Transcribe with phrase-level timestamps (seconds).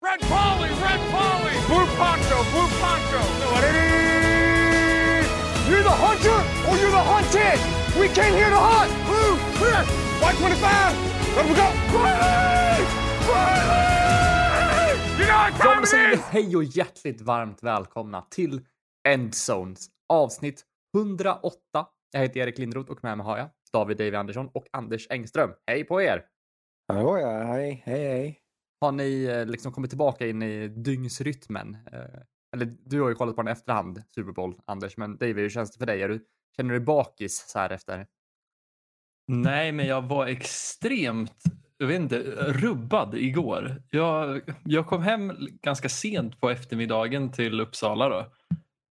[0.00, 3.20] Red Polly, Red Polly, Blue Poncho, Blue Poncho.
[5.68, 7.58] You're the hunter or you're the hunted.
[8.00, 8.92] We came here to hunt.
[9.08, 9.82] Blue, clear.
[10.22, 11.36] White 25.
[11.36, 11.68] Let we go.
[11.98, 12.86] Riley!
[13.28, 13.98] Riley!
[15.18, 18.60] You know what it säger hej och hjärtligt varmt välkomna till
[19.08, 20.64] Endzones avsnitt
[20.96, 21.52] 108.
[22.12, 25.50] Jag heter Erik Lindroth och med mig har jag David Davy Andersson och Anders Engström.
[25.66, 26.24] Hej på er!
[26.88, 28.47] Hallå ja, hej, hej, hej.
[28.80, 31.76] Har ni eh, liksom kommit tillbaka in i dygnsrytmen?
[31.92, 32.20] Eh,
[32.52, 35.72] eller du har ju kollat på den efterhand, Super Bowl, Anders, men David, hur känns
[35.72, 36.02] det för dig?
[36.02, 36.24] Är du,
[36.56, 38.06] känner du dig bakis så här efter?
[39.26, 41.44] Nej, men jag var extremt
[41.78, 43.82] jag vet inte, rubbad igår.
[43.90, 45.32] Jag, jag kom hem
[45.62, 48.32] ganska sent på eftermiddagen till Uppsala då,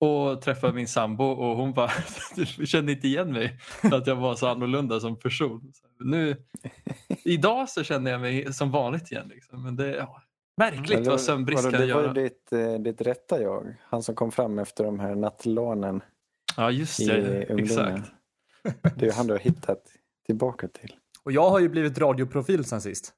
[0.06, 1.90] och träffade min sambo och hon bara
[2.64, 5.72] kände inte igen mig för att jag var så annorlunda som person.
[5.98, 6.36] Nu,
[7.24, 9.28] idag så känner jag mig som vanligt igen.
[9.28, 9.62] Liksom.
[9.62, 10.22] Men det, ja,
[10.56, 12.12] märkligt Men det- vad sömnbrist kan Det var ju göra.
[12.12, 13.74] ditt, eh, ditt rätta jag.
[13.82, 16.02] Han som kom fram efter de här nattlånen
[16.56, 17.46] Ja, just i det.
[17.50, 17.58] ungdomen.
[17.64, 18.12] Exakt.
[18.98, 19.82] Det är ju han du har hittat
[20.26, 20.94] tillbaka till.
[21.22, 23.14] Och jag har ju blivit radioprofil sen sist.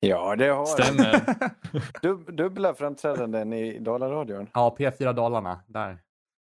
[0.00, 0.66] Ja, det har.
[0.66, 1.22] Stämmer.
[2.02, 4.46] Dub, dubbla framträdanden i Dalaradion.
[4.54, 5.60] Ja, P4 Dalarna.
[5.66, 5.98] Där,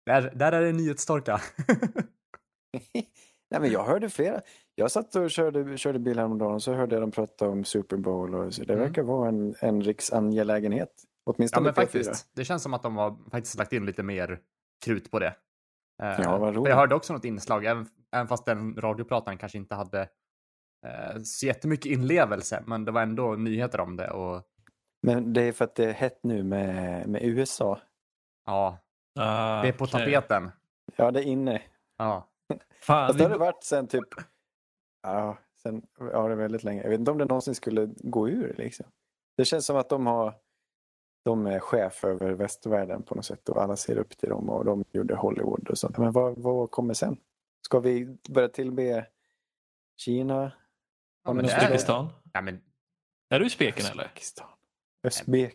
[0.06, 1.41] där, där är det nyhetstorka.
[3.50, 4.40] Nej, men jag hörde flera.
[4.74, 7.96] Jag satt och körde, körde bil häromdagen och så hörde jag dem prata om Super
[7.96, 8.34] Bowl.
[8.34, 8.64] Och så.
[8.64, 8.84] Det Mm.
[8.86, 10.92] verkar vara en, en riksangelägenhet.
[11.24, 11.84] Ja, Åtminstone men på P4.
[11.84, 12.30] faktiskt.
[12.34, 14.40] Det känns som att de har faktiskt lagt in lite mer
[14.84, 15.34] krut på det.
[16.02, 16.68] Eh, Ja, vad roligt.
[16.70, 20.00] Jag hörde också något inslag, även, även fast den radioprataren kanske inte hade
[20.86, 24.42] eh, så jättemycket inlevelse, men det var ändå nyheter om det och
[25.02, 27.80] Men det är för att det är hett nu med, med USA.
[28.46, 28.78] ja,
[29.20, 30.12] Ah, det är på okej.
[30.12, 30.50] tapeten.
[30.96, 31.62] Ja, det är inne.
[31.98, 32.29] Ja.
[32.80, 34.08] Fan, Fast det har det varit sen typ,
[35.02, 36.82] ja, sen, ja det är väldigt länge.
[36.82, 38.86] Jag vet inte om det någonsin skulle gå ur liksom.
[39.36, 40.34] Det känns som att de har,
[41.24, 44.64] de är chef över västvärlden på något sätt och alla ser upp till dem och
[44.64, 45.98] de gjorde Hollywood och sånt.
[45.98, 47.16] Men vad, vad kommer sen?
[47.66, 49.06] Ska vi börja tillbe
[49.96, 50.52] Kina?
[51.25, 52.08] Ja, men Uzbekistan.
[52.32, 52.60] ja, men,
[53.28, 54.04] Är du i speken eller?
[54.04, 54.46] Uzbekistan.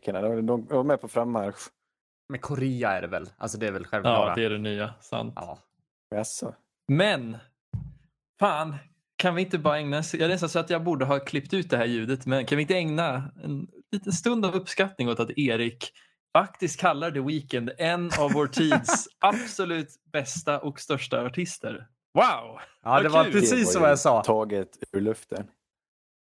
[0.04, 1.70] De, de, de är på frammarsch.
[2.30, 3.30] men Korea är det väl?
[3.38, 4.30] Alltså det är väl självklara.
[4.30, 4.94] Ja, det är det nya.
[5.02, 5.34] Sant.
[5.36, 5.60] Ja.
[6.10, 6.56] Jaså?
[6.88, 7.38] Men,
[8.40, 8.76] fan,
[9.18, 11.70] kan vi inte bara ägna Jag är nästan så att jag borde ha klippt ut
[11.70, 15.30] det här ljudet, men kan vi inte ägna en liten stund av uppskattning åt att
[15.38, 15.92] Erik
[16.38, 21.88] faktiskt kallar The Weeknd en av vår tids absolut bästa och största artister.
[22.14, 22.60] Wow!
[22.84, 23.34] ja, det var kul.
[23.34, 24.24] precis var ju jag sa.
[24.24, 25.48] Taget ur luften.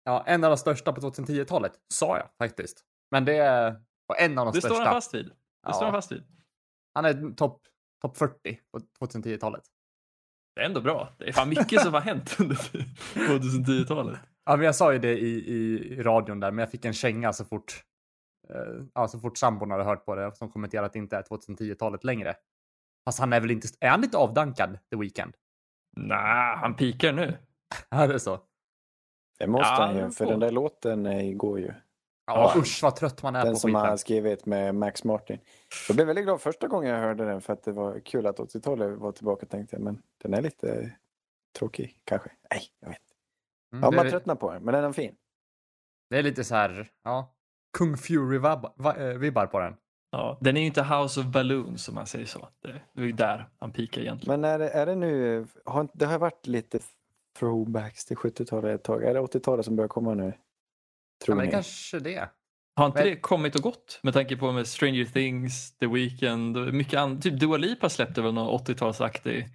[0.04, 2.84] Ja, en av de största på 2010-talet, sa jag faktiskt.
[3.12, 3.76] Men det är
[4.18, 4.76] en av de Det största.
[4.76, 5.26] står han fast vid.
[5.26, 5.34] Det
[5.64, 5.74] Ja.
[5.74, 6.24] står han fast vid.
[6.94, 7.62] Han är topp
[8.02, 9.64] top 40 på 2010-talet.
[10.60, 11.10] Det är ändå bra.
[11.18, 14.20] Det är fan mycket som har hänt under 2010-talet.
[14.46, 17.34] Ja, men jag sa ju det i, i radion där, men jag fick en känga
[17.34, 17.84] så fort,
[18.50, 21.22] eh, ja, så fort sambon hade hört på det, som kommenterade att det inte är
[21.22, 22.36] 2010-talet längre.
[23.06, 25.34] Fast han är väl inte, är han lite avdankad, The Weeknd?
[25.98, 27.38] Nej, han pikar nu.
[27.90, 28.40] Ja, det är så.
[29.40, 31.74] Det måste Ja, han ju, för får- den där låten eh, går ju.
[32.36, 33.90] Ja, usch vad trött man är Den på som han skiten.
[33.90, 35.40] har skrivit med Max Martin.
[35.88, 38.40] Jag blev väldigt glad första gången jag hörde den för att det var kul att
[38.40, 39.84] 80-talet var tillbaka tänkte jag.
[39.84, 40.92] Men den är lite
[41.60, 42.32] tråkig kanske.
[42.52, 43.14] Nej, jag vet inte.
[43.74, 45.16] Mm, Ja, man är, tröttnar på den, men den är fin.
[46.10, 47.34] det är lite så här, ja,
[47.78, 49.76] Kung Fury-vibbar på den.
[50.12, 52.48] Ja, den är ju inte House of Balloons om man säger så.
[52.62, 54.42] Det är ju där han pikar egentligen.
[54.42, 56.80] Men är det, är det nu, har, inte- det har varit lite
[57.40, 59.04] throwbacks till 70-talet ett tag.
[59.04, 60.34] Är det 80-talet som börjar komma nu?
[61.20, 61.52] Ja, Tror men det ni?
[61.52, 62.30] kanske det.
[62.76, 64.00] Har inte Men- det kommit och gått?
[64.04, 67.22] Med tanke på med Stranger Things, The Weeknd och mycket annat.
[67.22, 69.52] Typ Dua Lipa släppte väl någon 80-talsaktig ser.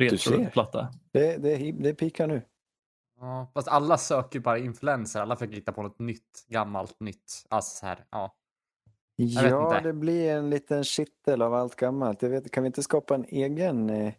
[0.00, 0.88] retroplatta.
[1.12, 2.42] Det, det, det pikar nu.
[3.20, 7.44] Ja, fast alla söker bara influenser, alla försöker hitta på något nytt, gammalt, nytt.
[7.48, 8.34] Alltså så här, ja.
[9.16, 12.22] Jag Ja, det blir en liten kittel av allt gammalt.
[12.22, 14.12] Jag vet, kan vi inte skapa en egen eh,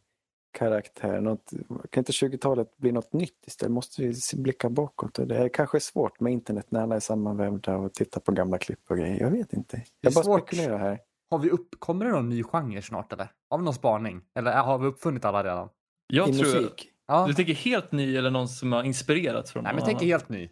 [0.51, 1.21] karaktär?
[1.21, 1.51] Något,
[1.89, 3.71] kan inte 20-talet bli något nytt istället?
[3.71, 5.19] Måste vi blicka bakåt?
[5.27, 8.79] Det är kanske svårt med internet när alla är sammanvävda och tittar på gamla klipp
[8.89, 9.19] och grejer.
[9.19, 9.83] Jag vet inte.
[10.01, 10.47] Jag bara svårt.
[10.47, 10.99] spekulerar här.
[11.29, 13.31] Har vi upp, kommer det någon ny genre snart eller?
[13.49, 14.21] Har vi någon spaning?
[14.35, 15.69] Eller har vi uppfunnit alla redan?
[16.07, 16.91] Jag I tror, musik.
[17.07, 17.25] Ja.
[17.27, 20.29] du tänker helt ny eller någon som har inspirerats från Nej, men jag tänker helt
[20.29, 20.49] ny.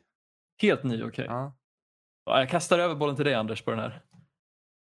[0.62, 1.26] Helt ny, okej.
[1.30, 1.54] Ja.
[2.26, 4.02] Ja, Jag kastar över bollen till dig Anders på den här.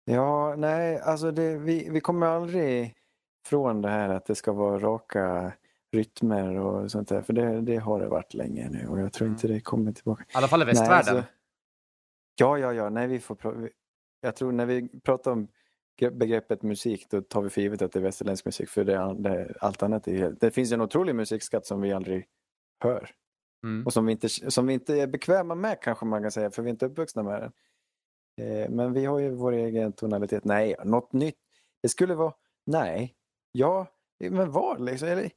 [0.05, 2.94] Ja, nej, alltså det, vi, vi kommer aldrig
[3.46, 5.52] från det här att det ska vara raka
[5.93, 7.23] rytmer och sånt där.
[7.23, 9.35] För det, det har det varit länge nu och jag tror Mm.
[9.37, 10.25] inte det kommer tillbaka.
[10.25, 11.17] I alla fall i Nej, västvärlden.
[11.17, 11.32] alltså-
[12.41, 12.91] ja, ja, ja.
[12.91, 13.70] Nej, vi får
[14.20, 15.49] jag tror när vi pratar om
[16.00, 18.69] gre- begreppet musik då tar vi för givet att det är västerländsk musik.
[18.69, 20.40] För det, det, allt annat är helt...
[20.40, 22.26] Det finns en otrolig musikskatt som vi aldrig
[22.81, 23.11] hör.
[23.64, 23.87] Mm.
[23.87, 26.62] Och som vi, inte, som vi inte är bekväma med kanske man kan säga, för
[26.62, 27.52] vi är inte uppvuxna med den.
[28.47, 30.44] Eh, men vi har ju vår egen tonalitet.
[30.44, 31.38] Nej, något nytt.
[31.82, 32.32] Det skulle vara,
[32.67, 33.14] nej,
[33.58, 33.86] ja,
[34.18, 35.08] men vad liksom?
[35.08, 35.30] Eller,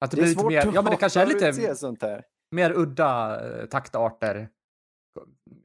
[0.00, 1.76] Att det, det är blir lite svårt mer, att ja men det kanske är lite
[1.76, 2.24] sånt här.
[2.50, 4.48] mer udda eh, taktarter.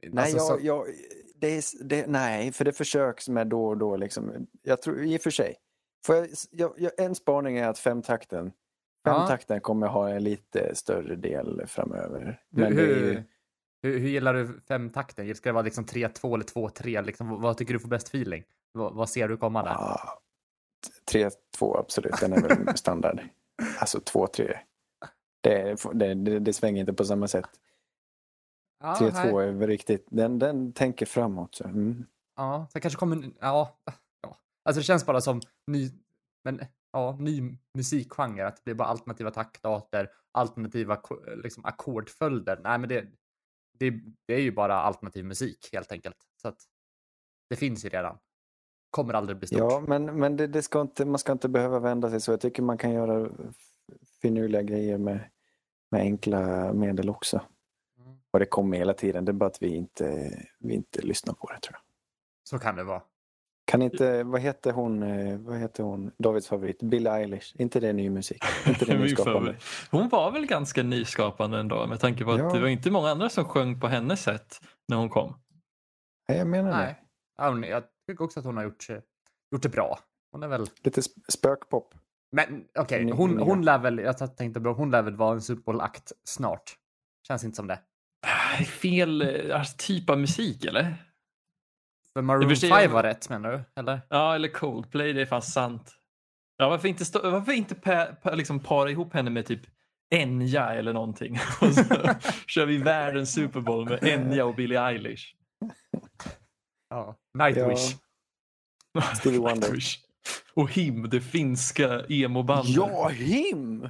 [0.02, 0.86] Nej, Alltså, jag, jag,
[1.34, 3.96] det är, det, nej, för det försöks med då och då.
[3.96, 4.46] Liksom.
[4.62, 5.54] Jag tror, I och för sig.
[6.06, 8.52] Får jag, jag, en spaning är att femtakten,
[9.02, 9.18] Ja.
[9.18, 12.42] femtakten kommer ha en lite större del framöver.
[12.50, 13.24] hur, Men är ju, hur,
[13.82, 15.34] hur, hur gillar du femtakten?
[15.34, 17.04] Ska det vara liksom 3-2 eller 2-3?
[17.04, 18.44] Liksom, vad- tycker du får bäst feeling?
[18.72, 19.70] Vad, vad ser du komma där?
[19.70, 20.20] ja,
[21.12, 23.20] 3-2 absolut, den är väl standard.
[23.78, 24.56] Alltså 2-3.
[25.40, 27.50] Det, det, det, det svänger inte på samma sätt.
[28.80, 29.48] Ja, 3-2 nej.
[29.48, 31.54] är väl riktigt, den, den tänker framåt.
[31.54, 31.64] Så.
[31.64, 32.06] Mm.
[32.36, 33.78] Ja, det kanske kommer, ja,
[34.22, 34.38] ja.
[34.62, 35.90] Alltså det känns bara som ny,
[36.44, 36.60] men
[36.92, 38.46] ja, ny musikgenre.
[38.46, 41.02] Att det blir bara alternativa taktarter, alternativa
[41.36, 42.60] liksom ackordföljder.
[42.62, 43.06] Nej, men det,
[43.78, 43.90] det,
[44.26, 46.16] det är ju bara alternativ musik helt enkelt.
[46.42, 46.58] Så att
[47.48, 48.18] det finns ju redan.
[48.90, 49.58] Kommer aldrig bli stort.
[49.58, 52.32] Ja, men, men det, det ska inte, man ska inte behöva vända sig så.
[52.32, 53.28] Jag tycker man kan göra
[54.22, 55.20] finurliga grejer med,
[55.90, 57.40] med enkla medel också.
[57.98, 58.18] Mm.
[58.30, 59.24] Och det kommer hela tiden.
[59.24, 61.82] Det är bara att vi inte, vi inte lyssnar på det tror jag.
[62.48, 63.02] Så kan det vara.
[63.64, 67.54] Kan inte, vad heter hon, eh, vad heter hon, Davids favorit, Billie Eilish?
[67.58, 68.42] inte det ny musik?
[68.66, 69.56] inte det nyskapande?
[69.90, 72.52] Hon var väl ganska nyskapande ändå med tanke på att Ja.
[72.52, 75.34] det var inte många andra som sjöng på hennes sätt när hon kom.
[76.28, 76.76] Nej, jag menar det.
[76.76, 77.02] Nej.
[77.38, 78.86] Ja, hon, jag tycker också att hon har gjort,
[79.52, 79.98] gjort det bra.
[80.32, 80.66] Hon är väl...
[80.82, 81.94] Lite sp- spökpop.
[82.32, 85.40] Men okej, Ny- hon, hon lär väl, jag tänkte bra, hon lär väl vara en
[85.42, 86.76] Super Bowl-akt snart.
[87.28, 87.80] Känns inte som det.
[88.26, 90.94] Ah, Fel eh, typ av musik eller?
[92.12, 93.80] För Maroon för sig- 5 var rätt menar du?
[93.80, 94.00] Eller?
[94.10, 95.96] Ja, eller Coldplay, det är fan sant.
[96.56, 99.60] Ja, varför inte, stå, varför inte pa, pa, liksom para ihop henne med typ
[100.14, 101.34] Enya eller någonting?
[101.60, 101.84] Och så
[102.46, 105.34] kör vi världens Super Bowl med Enya och Billie Eilish.
[106.90, 107.14] Ja.
[107.38, 107.96] Nightwish.
[109.16, 109.54] Stevie Wonder.
[109.68, 109.98] Nightwish.
[110.54, 112.68] Och Him, det finska emo-bandet.
[112.74, 113.88] Ja, him!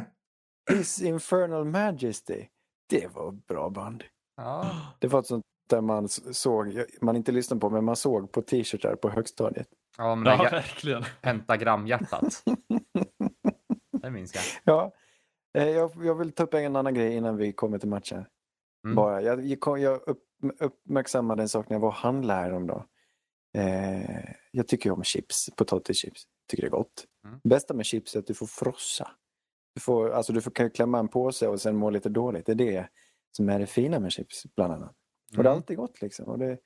[0.70, 2.46] His Infernal Majesty.
[2.88, 4.04] Det var ett bra band.
[4.36, 4.70] Ja.
[4.98, 8.42] Det var ett sånt där man såg, man inte lyssnade på, men man såg på
[8.42, 9.68] t-shirtar på högstadiet.
[9.98, 11.04] ja, men Ja, ja, verkligen.
[11.20, 12.44] pentagramhjärtat.
[14.02, 14.42] det minns jag.
[14.64, 14.92] Ja,
[15.58, 18.24] eh, jag, jag vill ta upp en annan grej innan vi kommer till matchen.
[18.84, 18.96] Mm.
[18.96, 20.22] Bara, jag, jag, jag upp,
[20.58, 22.84] uppmärksammade en sak när jag var och handlade häromdagen.
[23.58, 26.22] Eh, jag tycker om chips, potatischips.
[26.48, 27.06] Tycker det är gott.
[27.24, 27.40] Mm.
[27.44, 29.10] Bästa med chips är att du får frossa.
[29.74, 32.46] Du, får, alltså du får, kan klämma en påse och sen må lite dåligt.
[32.46, 32.88] Det är det
[33.36, 34.90] som är det fina med chips, bland annat.
[34.90, 34.96] Och
[35.36, 35.52] det är Mm.
[35.52, 36.26] alltid gott liksom.
[36.28, 36.58] Och det,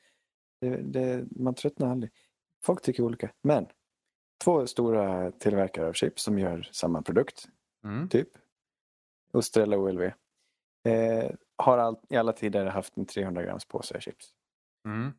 [0.60, 2.12] det, det, man tröttnar aldrig.
[2.64, 3.30] Folk tycker olika.
[3.42, 3.66] Men
[4.44, 7.44] två stora tillverkare av chips som gör samma produkt,
[7.84, 8.08] Mm.
[8.08, 8.28] typ.
[9.32, 10.02] Ostrella och OLV.
[10.88, 14.30] Eh, har all, i alla tider haft en 300 grams påse chips.
[14.86, 15.12] Mm.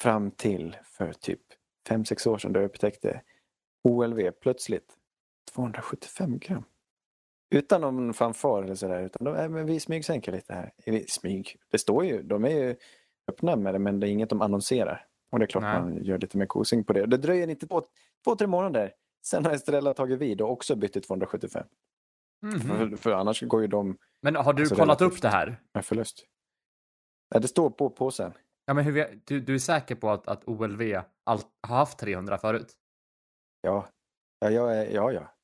[0.00, 1.40] Fram till för typ
[1.88, 3.22] 5-6 år sedan då jag upptäckte
[3.84, 4.96] OLV plötsligt
[5.54, 6.64] 275 gram.
[7.50, 9.02] Utan någon fanfar eller sådär.
[9.02, 10.72] Utan de, äh, men vi smygsänker lite här.
[10.84, 11.56] Eller smyg.
[11.70, 12.76] Det står ju, de är ju
[13.28, 15.06] öppna med det men det är inget de annonserar.
[15.30, 15.80] Och det är klart Nej.
[15.80, 17.06] man gör lite mer kosing på det.
[17.06, 17.82] Det dröjer inte två,
[18.24, 18.92] två tre månader.
[19.22, 21.66] Sen har Estrella tagit vid och också bytt till 275.
[22.42, 22.60] Mhm.
[22.60, 25.16] För, för annars går ju de Men har du Alltså, kollat relativt.
[25.16, 25.60] upp det här?
[25.74, 26.26] med förlust.
[27.34, 28.32] Nej, det står på påsen.
[28.66, 30.80] Ja, men hur, du, du är säker på att, att OLV
[31.24, 32.72] all, har haft 300 förut?
[33.60, 33.88] Ja,
[34.40, 34.50] ja,
[34.84, 35.34] ja, ja.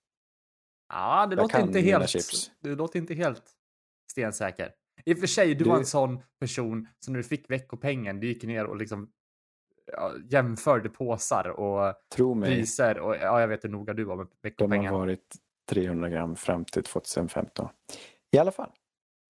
[0.89, 2.09] Ja, det Jag låter inte helt...
[2.09, 2.51] chips.
[2.61, 3.43] Du låter inte helt
[4.13, 4.75] stensäker.
[5.05, 8.21] I och för sig, du, var Du- en sån person som när du fick veckopengen,
[8.21, 9.11] du gick ner och liksom
[9.93, 14.17] ja, jämförde påsar och Tro mig, priser och ja, jag vet hur noga du var
[14.17, 14.95] med de har veckopengen.
[14.95, 15.35] varit
[15.69, 17.69] 300 gram fram till 2015.
[18.33, 18.73] I alla fall,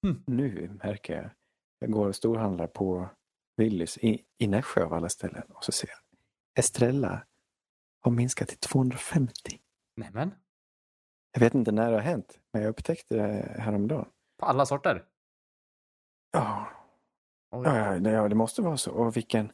[0.07, 0.23] Mm.
[0.27, 1.31] nu märker jag.
[1.79, 3.09] Jag går och storhandlar på
[3.57, 5.99] Willys i, i Nässjö av alla ställen och så ser jag
[6.59, 7.27] Estrella
[8.01, 9.33] har minskat till 250.
[9.97, 10.35] Nämen,
[11.33, 14.09] Jag vet inte när det har hänt, men jag upptäckte det häromdagen.
[14.41, 15.05] på alla sorter.
[16.33, 16.69] Ja,
[17.51, 17.63] Oj.
[17.67, 18.93] ja, ja, det måste vara så.
[18.93, 19.53] Och vilken...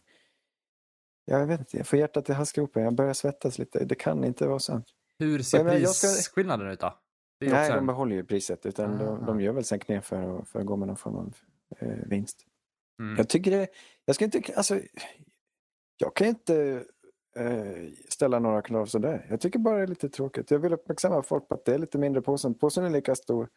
[1.25, 2.82] Jag vet inte, jag får hjärtat i halsgropen.
[2.82, 3.84] Jag börjar svettas lite.
[3.84, 4.87] Det kan inte vara sant.
[5.21, 6.99] Hur ser men ska- prisskillnaden ut då?
[7.41, 7.87] Nej, också de en...
[7.87, 8.67] behåller ju priset.
[8.67, 9.27] Utan de, Ah.
[9.27, 11.35] de gör väl sänkningar för att, för att gå med någon form av
[11.79, 12.47] eh, vinst.
[13.00, 13.17] Mm.
[13.17, 13.69] Jag tycker det,
[14.05, 14.81] jag ska inte, alltså,
[15.99, 16.85] jag kan inte
[17.37, 19.27] eh, ställa några krav sådär.
[19.31, 20.50] Jag tycker bara det är lite tråkigt.
[20.50, 22.55] Jag vill uppmärksamma folk på att det är lite mindre påsen.
[22.55, 23.49] Påsen är lika stor,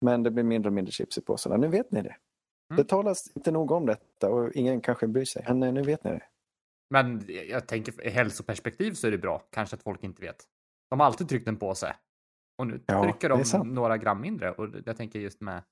[0.00, 1.56] men det blir mindre och mindre chips i påsarna.
[1.56, 2.16] Nu vet ni det.
[2.70, 2.76] Mm.
[2.76, 5.44] Det talas inte nog om detta och ingen kanske bryr sig.
[5.48, 6.22] Men eh, nu vet ni det.
[6.90, 9.42] Men jag tänker i hälsoperspektiv så är det bra.
[9.50, 10.44] Kanske att folk inte vet.
[10.92, 11.96] De har alltid tryckt en påse.
[12.58, 14.52] Och nu Ja, trycker det de några gram mindre.
[14.52, 15.62] Och jag tänker just med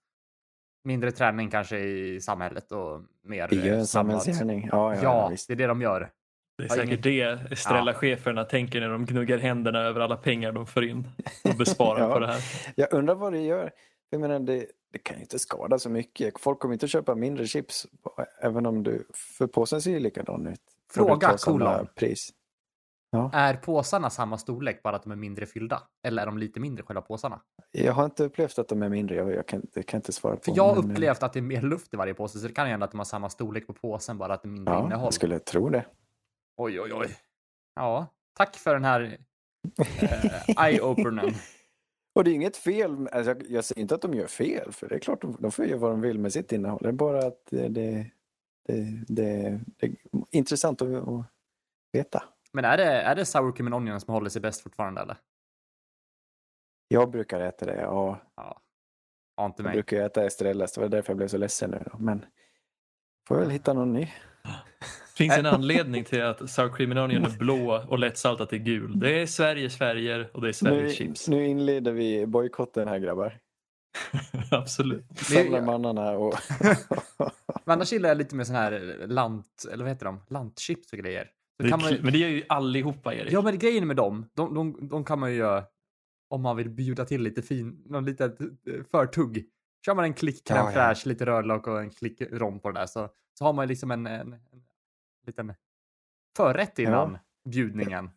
[0.84, 4.22] mindre träning kanske i samhället och mer Det gör eh, en samlat.
[4.22, 4.68] samhällsgärning.
[4.72, 5.48] Ja, ja, Ja, visst.
[5.48, 6.10] det är det de gör.
[6.58, 10.84] Det är säkert det Estrella-cheferna tänker när de gnuggar händerna över alla pengar de får
[10.84, 11.08] in
[11.44, 12.12] och besparar Ja.
[12.14, 12.42] på det här.
[12.76, 13.70] Jag undrar vad det gör.
[14.10, 16.40] Jag menar, det, det kan ju inte skada så mycket.
[16.40, 17.86] Folk kommer inte att köpa mindre chips.
[18.40, 19.06] Även om du...
[19.14, 20.60] För påsen ser ju likadan ut.
[20.92, 21.86] Fråga, kolon.
[21.94, 22.30] pris.
[23.32, 25.82] Är påsarna samma storlek, bara att de är mindre fyllda?
[26.06, 27.40] Eller är de lite mindre, själva påsarna?
[27.70, 29.16] Jag har inte upplevt att de är mindre.
[29.16, 30.42] Jag, jag, kan, det kan jag inte svara på.
[30.42, 32.52] För jag har eh, upplevt att det är mer luft i varje påse, så det
[32.54, 34.74] kan ju hända att de har samma storlek på påsen, bara att det är mindre
[34.74, 35.04] Ja, innehåll.
[35.06, 35.84] jag skulle tro det.
[36.56, 37.16] Oj, oj, oj.
[37.74, 39.18] Ja, tack för den här
[39.78, 41.34] eh, eye-openern.
[42.14, 43.08] Och det är inget fel.
[43.12, 44.72] Alltså, jag, jag säger inte att de gör fel.
[44.72, 46.78] För det är klart, de, de får göra vad de vill med sitt innehåll.
[46.82, 48.06] Det är bara att det, det,
[48.68, 49.94] det, det, det är
[50.30, 51.24] intressant att, att
[51.92, 52.22] veta.
[52.52, 55.16] Men är det, är det sour cream and onion som håller sig bäst fortfarande, eller?
[56.88, 57.80] Jag brukar äta det.
[57.80, 58.60] Ja, Ja.
[59.36, 59.72] Ja, inte jag mig.
[59.74, 60.72] brukar ju äta Estrellas.
[60.72, 61.82] Det var därför jag blev så ledsen nu.
[61.92, 61.98] Då.
[61.98, 62.24] Men
[63.28, 64.08] får väl hitta någon ny.
[65.16, 69.00] finns en anledning till att sour cream and onion är blå och lättsaltat är gul.
[69.00, 71.28] Det är Sveriges färger och det är Sveriges Nu, chips.
[71.28, 73.38] nu inleder vi bojkotten här grabbar.
[74.50, 75.18] Absolut.
[75.18, 76.34] Samla mannarna och...
[77.64, 80.20] Men annars gillar jag lite mer sån här lant, eller vad heter de?
[80.28, 81.30] Lantchips och grejer.
[81.62, 83.32] Det man, Men det gör ju allihopa Erik.
[83.32, 85.64] ja, men grejen med dem, de, de, de kan man ju göra
[86.30, 88.46] om man vill bjuda till lite fin, någon litet eh,
[88.90, 89.46] förtugg.
[89.86, 90.94] Kör man en klick crème Ja, ja.
[91.04, 93.90] lite rödlök och en klick rom på det där så, så har man ju liksom
[93.90, 94.40] en, en, en
[95.26, 95.54] liten
[96.36, 98.10] förrätt innan bjudningen.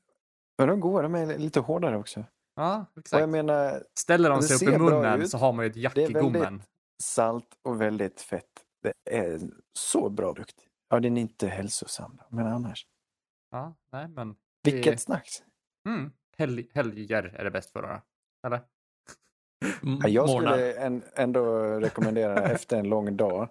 [0.57, 2.23] Men de går, de är lite hårdare också.
[2.55, 3.19] Ja, Och exakt.
[3.21, 6.03] jag menar, Ställer de sig upp i munnen så har man ju ett jack Det
[6.03, 6.63] är i väldigt- gommen.
[7.03, 8.49] salt och väldigt fett.
[8.83, 9.39] Det är
[9.79, 10.55] så bra produkt.
[10.89, 12.87] Ja, den är inte hälsosam, men annars.
[13.53, 14.35] Ja, nej men.
[14.63, 15.43] det- Vilket snacks.
[15.87, 18.01] Mm, helg, helger är det bäst för då.
[18.47, 18.61] Eller?
[20.01, 21.45] Ja, jag skulle en, ändå
[21.79, 23.49] rekommendera efter en lång dag.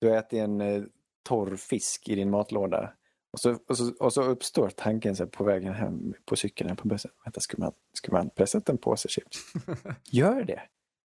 [0.00, 0.82] Du ätit en eh,
[1.28, 2.92] torr fisk i din matlåda.
[3.32, 6.88] Och så, och så, och så uppstår tanken så på vägen hem på cykeln på
[6.88, 7.10] bussen.
[7.24, 9.38] Vänta, ska man, ska man pressa en påse chips?
[10.10, 10.62] Gör det!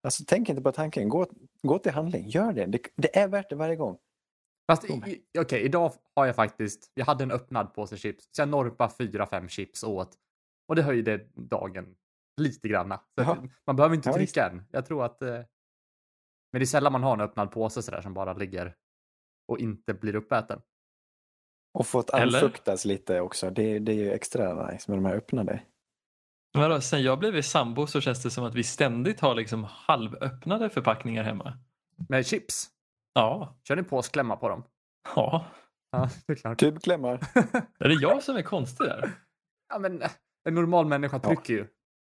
[0.02, 1.08] Alltså tänk inte på tanken.
[1.08, 1.26] Gå,
[1.62, 2.28] gå till handling.
[2.28, 2.66] Gör det.
[2.66, 2.80] det.
[2.96, 3.98] Det är värt det varje gång.
[4.70, 4.84] Fast
[5.38, 9.26] okej, idag har jag faktiskt, jag hade en öppnad påse chips, så jag norpade fyra,
[9.26, 10.14] fem chips åt.
[10.68, 11.94] Och det höjde dagen
[12.40, 13.00] lite granna.
[13.66, 14.64] Man behöver inte Ja, trycka än.
[14.70, 15.28] Jag tror att, eh,
[16.52, 18.74] men det är sällan man har en öppnad påse sådär som bara ligger
[19.48, 20.60] och inte blir uppäten.
[21.74, 22.38] Och fått Eller?
[22.38, 23.50] anfuktas lite också.
[23.50, 25.62] Det, det är ju extra nice med de här öppnade.
[26.52, 30.70] Vadå, sen jag blev sambo så känns det som att vi ständigt har liksom halvöppnade
[30.70, 31.58] förpackningar hemma.
[32.08, 32.70] Med chips,
[33.12, 34.64] Ja, kör ni påsklämma på dem?
[35.14, 35.46] ja.
[35.92, 36.58] Ja, det är klart.
[36.58, 37.20] Tubklämmar.
[37.78, 39.12] Är det jag som är konstig där?
[39.72, 40.10] Ja, men eh,
[40.48, 41.28] en normal människa Ja.
[41.28, 41.66] trycker ju.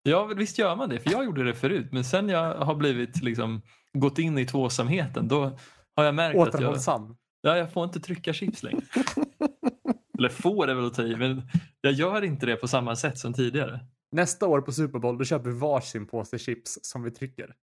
[0.02, 1.00] Ja, visst gör man det.
[1.00, 1.88] För jag gjorde det förut.
[1.92, 3.62] Men sen jag har blivit liksom
[3.92, 5.58] gått in i tvåsamheten då
[5.96, 6.78] har jag märkt att jag,
[7.40, 8.82] ja, jag får inte trycka chips längre.
[10.18, 11.42] Eller får är väl att ta i, men
[11.80, 13.80] jag gör inte det på samma sätt som tidigare.
[14.12, 17.54] Nästa år på Super Bowl, då köper vi varsin påse chips som vi trycker.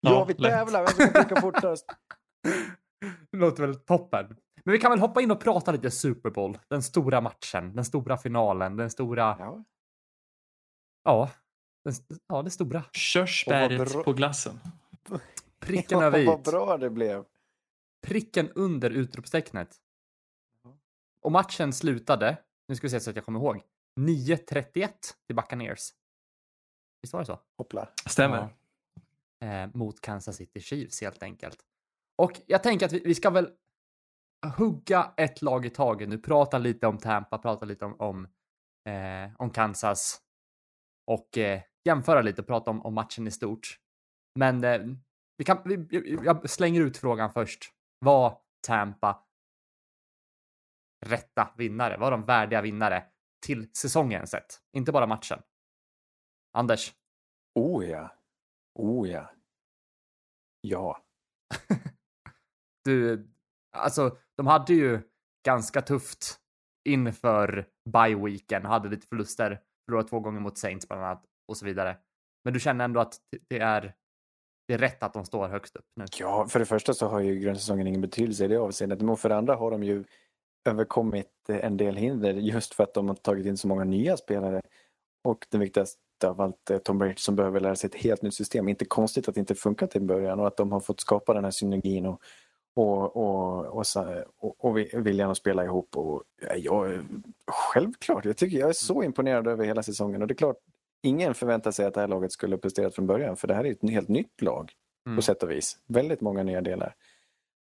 [0.00, 0.52] Ja, vi lätt.
[0.52, 0.80] tävlar.
[0.80, 1.86] Vem som kan trycka fortast?
[3.30, 4.36] Det låter väl toppen.
[4.64, 6.58] Men vi kan väl hoppa in och prata lite Super Bowl.
[6.68, 9.36] Den stora matchen, den stora finalen, den stora...
[9.38, 9.64] Ja,
[11.04, 11.30] Ja.
[11.84, 11.94] den,
[12.26, 12.84] ja det stora.
[12.92, 14.60] Körsbäret vad på glassen.
[15.60, 16.42] Pricken över Vad i.
[16.50, 17.24] bra det blev.
[18.06, 19.76] Pricken under utropstecknet.
[21.22, 22.36] Och matchen slutade,
[22.68, 23.62] nu ska vi se så att jag kommer ihåg,
[24.00, 24.88] 9-31
[25.26, 25.90] till Buccaneers.
[27.02, 27.40] Visst var det så?
[27.58, 27.88] Hoppla.
[28.06, 28.54] Stämmer.
[29.40, 31.58] eh, mot Kansas City Chiefs helt enkelt.
[32.18, 33.50] Och jag tänker att vi, vi ska väl
[34.56, 38.24] hugga ett lag i taget nu, prata lite om Tampa, prata lite om, om,
[38.88, 40.20] eh, om Kansas
[41.06, 43.78] och eh, jämföra lite och prata om, om matchen i stort.
[44.34, 44.80] Men eh,
[45.36, 47.64] vi kan, vi, jag slänger ut frågan först.
[47.98, 49.24] Var Tampa
[51.06, 51.96] rätta vinnare?
[51.96, 53.04] Var de värdiga vinnare
[53.46, 54.60] till säsongen sett?
[54.72, 55.42] Inte bara matchen.
[56.52, 56.94] Anders?
[57.54, 58.16] Oh ja.
[58.74, 59.30] Oh ja.
[60.60, 61.07] Ja
[62.88, 63.28] du,
[63.76, 65.00] alltså de hade ju
[65.46, 66.38] ganska tufft
[66.88, 71.64] inför bye weeken, hade lite förluster, förlorade två gånger mot Saints bland annat och så
[71.64, 71.96] vidare.
[72.44, 73.14] Men du känner ändå att
[73.48, 73.94] det är,
[74.68, 76.04] det är rätt att de står högst upp nu.
[76.18, 79.00] Ja, för det första så har ju grundsäsongen ingen betydelse i det avseendet.
[79.00, 80.04] Men för det andra har de ju
[80.68, 84.16] överkommit eh, en del hinder just för att de har tagit in så många nya
[84.16, 84.62] spelare.
[85.24, 88.34] Och det viktigaste av allt är Tom Brady som behöver lära sig ett helt nytt
[88.34, 88.68] system.
[88.68, 91.44] Inte konstigt att det inte funkat i början och att de har fått skapa den
[91.44, 92.22] här synergin och,
[92.76, 93.84] och, och, och,
[94.36, 95.96] och, och vi- viljan att spela ihop.
[95.96, 97.06] Och, ja, jag,
[97.46, 100.56] självklart, jag tycker jag är så imponerad över hela säsongen och det är klart
[101.02, 103.72] ingen förväntar sig att det här laget skulle presterat från början för det här är
[103.72, 104.72] ett helt nytt lag.
[105.06, 105.16] Mm.
[105.16, 105.78] på sätt och vis.
[105.86, 106.94] Väldigt många nya delar.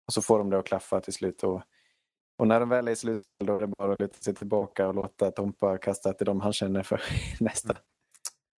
[0.08, 1.44] Och så får de det att klaffa till slut.
[1.44, 1.62] Och,
[2.38, 4.88] och när de väl är i slut då är det bara att luta sig tillbaka
[4.88, 7.02] och låta Tompa kasta till dem han känner för
[7.40, 7.78] nästa.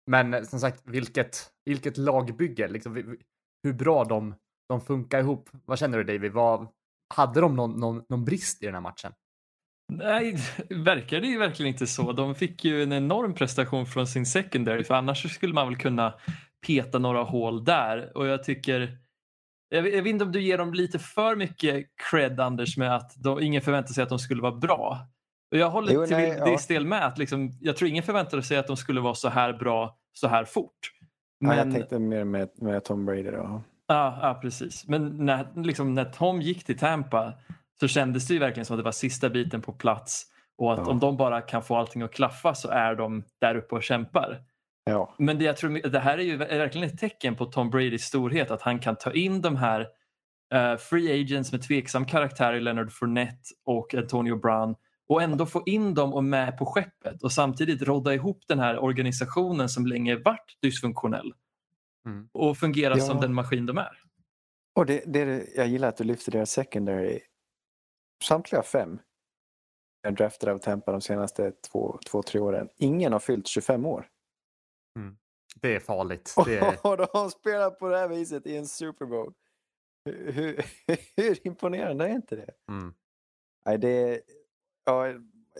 [0.08, 2.68] Men eh, som sagt, vilket, vilket lagbygge.
[2.68, 3.18] Liksom,
[3.64, 4.36] hur bra de,
[4.69, 5.50] de funkar ihop.
[5.65, 6.31] Vad känner du David?
[6.31, 6.67] Vad,
[7.15, 9.12] hade de någon, någon, någon brist i den här matchen?
[9.93, 10.38] Nej,
[10.69, 12.12] verkar det ju verkligen inte så.
[12.12, 16.13] De fick ju en enorm prestation från sin secondary för annars skulle man väl kunna
[16.67, 18.98] peta några hål där och jag tycker
[19.69, 22.95] jag vet, jag vet inte om du ger dem lite för mycket cred Anders med
[22.95, 25.07] att de, ingen förväntar sig att de skulle vara bra.
[25.51, 26.57] Och jag håller Jo, till nej, det ja.
[26.57, 29.53] stel med att liksom, jag tror ingen förväntade sig att de skulle vara så här
[29.53, 30.79] bra så här fort.
[31.39, 33.62] Ja, Men, jag tänkte mer med, med Tom Brady då.
[33.88, 34.88] Ja, ja precis.
[34.88, 37.34] Men när, liksom, när Tom gick till Tampa
[37.80, 40.24] så kändes det ju verkligen som att det var sista biten på plats
[40.58, 40.86] och att Ja.
[40.92, 44.42] om de bara kan få allting att klaffa så är de där uppe och kämpar.
[44.84, 48.04] Ja, Men det, jag tror, det här är ju verkligen ett tecken på Tom Bradys
[48.04, 49.88] storhet att han kan ta in de här
[50.54, 54.75] eh, free agents med tveksam karaktär i Leonard Fournette och Antonio Brown
[55.10, 58.84] och ändå få in dem och med på skeppet och samtidigt rodda ihop den här
[58.84, 61.34] organisationen som länge varit dysfunktionell
[62.05, 62.29] Mm.
[62.31, 63.05] och fungera Ja.
[63.05, 64.01] som den maskin de är.
[64.75, 67.19] och det, det, jag gillar att du lyfter deras secondary.
[68.24, 69.00] Samtliga fem
[70.07, 72.69] är draftade av Tampa de senaste två, två, tre åren.
[72.77, 74.09] Ingen har fyllt 25 år.
[75.62, 76.33] Det är farligt.
[76.45, 79.33] Det är, Och de spelar på det här viset i en Super Bowl.
[80.05, 80.65] Hur, hur,
[81.17, 82.51] hur imponerande är inte det?
[82.71, 82.93] mm.
[83.65, 84.21] Nej, det
[84.85, 85.05] ja,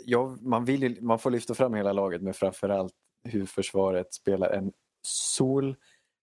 [0.05, 4.49] ja, man, vill ju, man får lyfta fram hela laget men framförallt hur försvaret spelar
[4.49, 4.73] en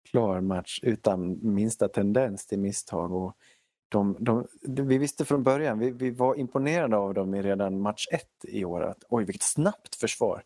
[0.07, 3.13] solklar match utan minsta tendens till misstag.
[3.13, 3.37] Och
[3.89, 8.07] de, de, vi visste från början, vi, vi var imponerade av dem i redan match
[8.13, 8.83] ett i år.
[8.83, 10.43] Att, oj, vilket snabbt försvar!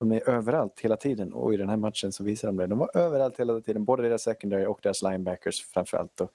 [0.00, 2.66] De är överallt hela tiden och i den här matchen så visar de det.
[2.66, 6.20] De var överallt hela tiden, både deras secondary och deras linebackers framförallt.
[6.20, 6.30] Och,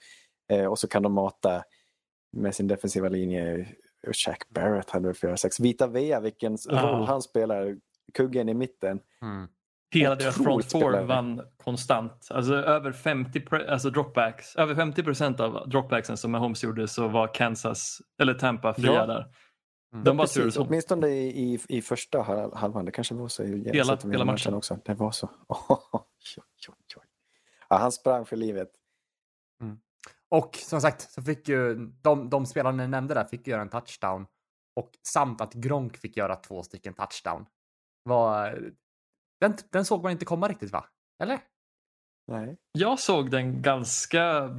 [0.52, 1.64] eh, och så kan de mata
[2.32, 3.68] med sin defensiva linje.
[4.12, 5.60] Shaq Barrett hade väl 4-6.
[5.60, 7.78] Vita Vea, vilken roll han spelar.
[8.14, 9.00] Kuggen i mitten.
[9.22, 9.48] Mm.
[9.92, 12.28] Hela deras front four vann konstant.
[12.32, 17.08] Alltså över 50, pre- alltså dropbacks, över 50 procent av dropbacksen som Mahomes gjorde så
[17.08, 19.06] var Kansas, eller Tampa fria Ja.
[19.06, 19.34] där.
[19.94, 20.04] Mm.
[20.04, 22.86] De bara Precis, åtminstone i, i, i första hal- halvan.
[22.86, 24.54] Det kanske var så i Hela- hela matchen.
[24.54, 24.80] också.
[24.86, 25.30] Det var så.
[27.70, 28.70] Ja, han sprang för livet.
[30.32, 33.70] Och som sagt så fick ju de, de spelarna ni nämnde där fick göra en
[33.70, 34.26] touchdown
[34.76, 37.46] och samt att Gronk fick göra två stycken touchdown.
[38.04, 38.60] Var,
[39.42, 40.86] den, den såg man inte komma riktigt va?
[41.24, 41.40] Eller?
[42.28, 42.58] Nej.
[42.72, 44.50] Jag såg den ganska,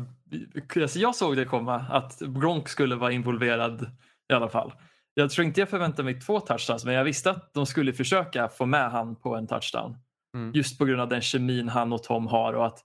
[0.77, 3.90] alltså jag såg det komma att Gronk skulle vara involverad
[4.33, 4.73] i alla fall.
[5.14, 8.49] Jag tror inte jag förväntade mig två touchdowns men jag visste att de skulle försöka
[8.49, 9.97] få med han på en touchdown.
[10.37, 10.53] Mm.
[10.55, 12.85] Just på grund av den kemin han och Tom har och att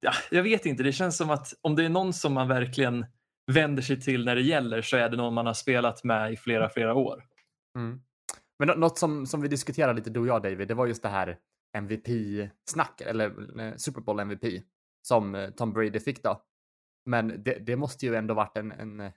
[0.00, 3.06] ja, jag vet inte, det känns som att om det är någon som man verkligen
[3.52, 6.36] vänder sig till när det gäller så är det någon man har spelat med i
[6.36, 7.24] flera, flera år.
[7.78, 8.00] Mm.
[8.58, 11.02] Men nå- något som, som vi diskuterade lite du och jag David, det var just
[11.02, 11.38] det här
[11.76, 14.62] MVP-snacket, eller eh, Super Bowl MVP
[15.06, 16.42] som eh, Tom Brady fick då.
[17.10, 19.12] Men det, det måste ju ändå varit en, en, en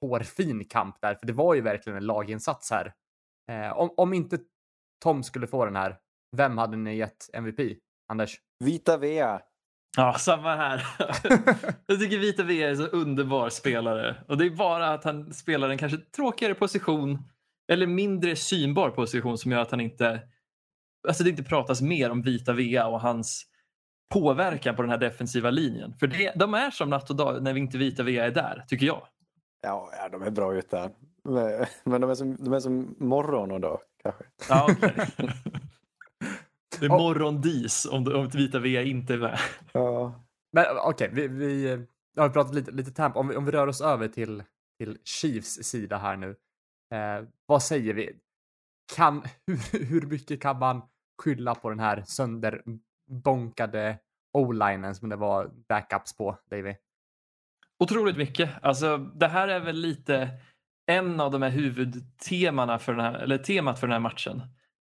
[0.00, 2.94] hårfin kamp där, för det var ju verkligen en laginsats här.
[3.50, 4.38] Eh, om, om inte
[5.02, 5.98] Tom skulle få den här,
[6.36, 7.78] vem hade ni gett MVP?
[8.08, 8.40] Anders?
[8.64, 9.40] Vita Vea.
[9.96, 10.86] Ja, samma här.
[11.86, 15.34] jag tycker Vita V är en så underbar spelare och det är bara att han
[15.34, 17.18] spelar en kanske tråkigare position
[17.70, 20.20] eller mindre synbar position som gör att han inte
[21.08, 23.46] alltså det inte pratas mer om Vita Vea och hans
[24.14, 25.94] påverkan på den här defensiva linjen.
[25.98, 28.86] För det, de är som natt och dag när inte Vita Vea är där, tycker
[28.86, 29.06] jag.
[29.62, 30.90] Ja, ja, de är bra utan.
[31.24, 34.24] Men men de är som, de är som morgon och dag kanske.
[34.48, 34.92] Ja, okej.
[36.80, 39.38] det är morgondis om, om Vita Vea inte är med.
[39.72, 40.24] Ja.
[40.52, 41.80] Men okej, vi, vi eh,
[42.16, 43.18] har pratat lite, lite tempo.
[43.18, 44.42] Om vi, om vi rör oss över till,
[44.78, 46.36] till Chiefs sida här nu.
[46.90, 48.12] Eh, vad säger vi?
[48.96, 50.82] Kan, hur, hur mycket kan man
[51.18, 53.98] skylla på den här sönderbonkade
[54.32, 56.74] o-linen som det var backups på, Davy?
[57.78, 58.50] Otroligt mycket.
[58.62, 60.30] Alltså, det här är väl lite
[60.86, 64.42] en av de här huvudtemana för den här, eller temat för den här matchen.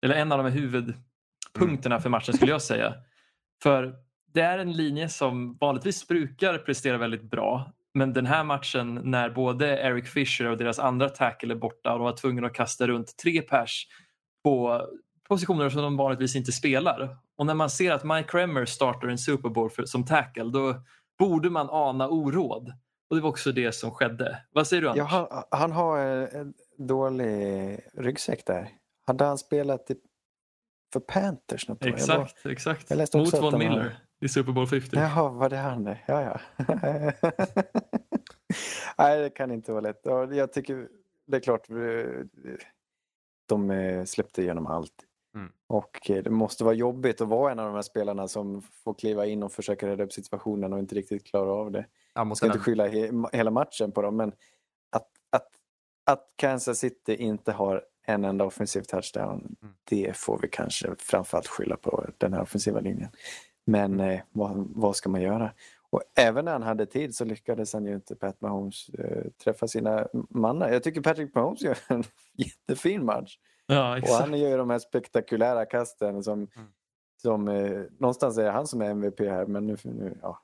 [0.02, 2.94] Eller en av de här huvudpunkterna för matchen skulle jag säga.
[3.64, 3.96] För
[4.34, 7.74] det är en linje som vanligtvis brukar prestera väldigt bra.
[7.94, 12.00] Men den här matchen när både Eric Fisher och deras andra tackle är borta och
[12.00, 13.88] de var tvungna att kasta runt tre pers
[14.44, 14.82] på
[15.28, 17.18] positioner som de vanligtvis inte spelar.
[17.38, 20.76] Och när man ser att Mike Remmer startar en Super Bowl för, som tackle då
[21.20, 22.74] borde man ana oråd.
[23.10, 24.46] Och det var också det som skedde.
[24.52, 25.12] Vad säger du Anders?
[25.12, 28.70] Ja, han, han har eh, en dålig ryggsäck där.
[29.08, 29.96] Hade han spelat i,
[30.94, 31.68] för Panthers?
[31.68, 31.78] något?
[31.82, 32.90] Jag Exakt, exakt.
[32.90, 33.98] Jag läste Mot Von Miller.
[34.24, 34.90] I Super Bowl 50.
[34.96, 35.98] Jaha, var det han det?
[36.06, 36.40] Ja, ja.
[38.98, 40.02] Nej, det kan inte vara lätt.
[40.04, 40.88] Ja, Jag tycker
[41.28, 41.76] det är klart, eh,
[43.50, 44.94] de eh, släppte igenom allt.
[45.36, 45.52] Mm.
[45.68, 48.94] Och eh, det måste vara jobbigt att vara en av de här spelarna som får
[48.94, 51.80] kliva in och försöka rädda upp situationen och inte riktigt klara av det.
[51.80, 54.30] Ja, Jag måste ska inte skylla he hela matchen på dem, men
[54.90, 55.48] att, att,
[56.06, 59.74] att Kansas City inte har en enda offensiv touchdown, Mm.
[59.84, 63.10] det får vi kanske framförallt skylla på den här offensiva linjen.
[63.66, 65.52] Men eh, vad, vad ska man göra?
[65.90, 69.68] Och även när han hade tid så lyckades han ju inte, Pat Mahomes, eh, träffa
[69.68, 70.70] sina mannar.
[70.70, 72.04] Jag tycker Patrick Mahomes gör en
[72.38, 73.38] jättefin match.
[73.66, 76.48] Ja, Och han gör ju de här spektakulära kasten som, Mm.
[77.22, 80.40] som eh, någonstans är han som är MVP här, men nu, nu ja.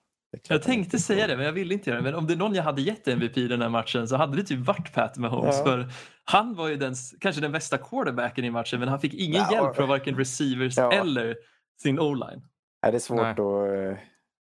[0.48, 2.04] Jag tänkte säga det, men jag ville inte göra det.
[2.04, 4.38] Men om det är någon jag hade gett MVP i den här matchen så hade
[4.38, 5.58] det typ varit Pat Mahomes.
[5.58, 5.64] Ja.
[5.64, 5.92] För
[6.24, 9.52] han var ju den, kanske den bästa quarterbacken i matchen, men han fick ingen Ja,
[9.54, 10.92] hjälp från varken receivers Ja.
[10.92, 11.36] eller
[11.82, 12.42] sin o-line.
[12.84, 13.32] Nej, det är svårt Nej.
[13.32, 13.40] att...
[13.40, 13.98] eh,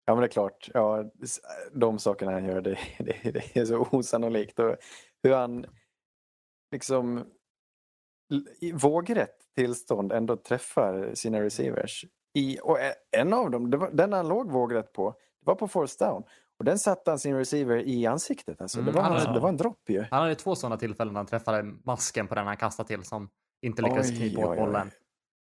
[0.06, 0.70] Ja, men det är klart.
[0.74, 1.04] Ja,
[1.72, 4.58] de sakerna han gör, det, det, det är så osannolikt.
[4.58, 4.76] Och
[5.22, 5.66] hur han
[6.72, 7.24] liksom
[8.60, 12.04] i vågrätt tillstånd ändå träffar sina receivers.
[12.34, 12.78] I, och
[13.16, 16.22] en av dem, var, den han låg vågrätt på, det var på force down.
[16.58, 18.60] Och den satte han sin receiver i ansiktet.
[18.60, 18.78] Alltså.
[18.78, 20.04] Mm, det, var, han har- det var en dropp ju.
[20.10, 23.28] han hade två sådana tillfällen när han träffade masken på den han kastade till som
[23.62, 24.90] inte lyckades knipa åt oj.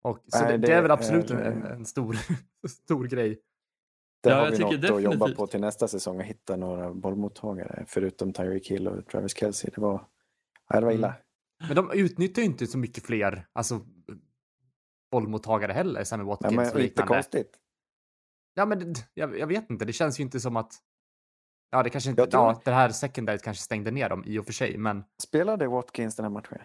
[0.07, 2.16] Och, så Nej, det, det det är väl absolut är- en, en stor,
[2.69, 3.40] stor grej.
[4.23, 5.37] Där Ja, har jag vi något att jobba definitivt.
[5.37, 9.71] på till nästa säsong och hitta några bollmottagare förutom Tyreek Hill och Travis Kelce.
[9.75, 10.07] Det var,
[10.69, 11.09] ja, det var illa.
[11.09, 11.19] Mm.
[11.69, 13.81] Men de utnyttjar ju inte så mycket fler alltså,
[15.11, 17.14] bollmottagare heller, Sammy Ja, Watkins men och lite liknande.
[17.14, 17.57] konstigt.
[18.55, 19.85] Ja, men det, jag, jag vet inte.
[19.85, 20.73] Det känns ju inte som att...
[21.71, 22.23] Ja, det kanske inte...
[22.23, 25.05] Jag tror- Ja, det här secondaryt kanske stängde ner dem i och för sig, men...
[25.23, 26.59] Spelade Watkins den här matchen?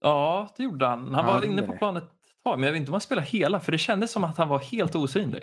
[0.00, 1.14] Ja, det gjorde han.
[1.14, 1.78] Han Ja, var det inne på det.
[1.78, 2.04] planet
[2.44, 4.48] tag, men jag vet inte om han spelade hela, för det kändes som att han
[4.48, 5.42] var helt osynlig.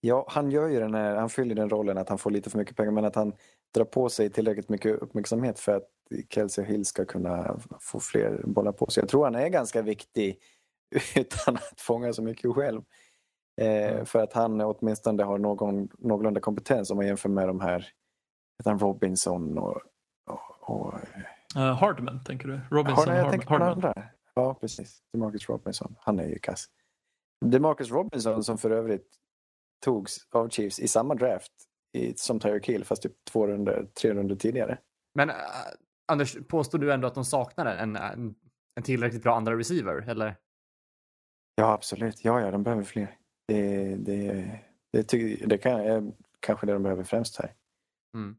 [0.00, 2.58] Ja, han gör ju den här, han fyller den rollen att han får lite för
[2.58, 3.32] mycket pengar men att han
[3.74, 5.82] drar på sig tillräckligt mycket uppmärksamhet för att
[6.30, 9.00] Kelsey Hill ska kunna få fler bollar på sig.
[9.02, 10.38] Jag tror han är ganska viktig
[11.16, 12.82] utan att fånga så mycket själv.
[13.60, 14.06] Eh, Mm.
[14.06, 17.86] För att han åtminstone har någon, någorlunda kompetens om man jämför med de här
[18.64, 19.76] han Robinson och,
[20.30, 20.94] och, och
[21.56, 22.54] Uh, Hardman, tänker du?
[22.54, 23.94] Har Robinson jag Hard- tänker på andra.
[24.38, 25.02] Ja, precis.
[25.12, 25.94] Demarcus Robinson.
[26.00, 26.66] Han är ju kass.
[27.44, 29.08] Demarcus Robinson som för övrigt
[29.84, 31.52] togs av Chiefs i samma draft
[31.92, 34.78] i, som Tyreek Hill fast typ två runder, tre runder tidigare.
[35.14, 35.36] Men äh,
[36.06, 38.34] Anders, påstår du ändå att de saknar en, en,
[38.74, 40.08] en tillräckligt bra andra receiver?
[40.08, 40.36] Eller?
[41.54, 42.24] Ja, absolut.
[42.24, 43.18] Ja, ja, de behöver fler.
[43.48, 44.60] Det, det,
[44.92, 47.54] det, ty, det kan, är kanske det de behöver främst här.
[48.14, 48.36] Mm.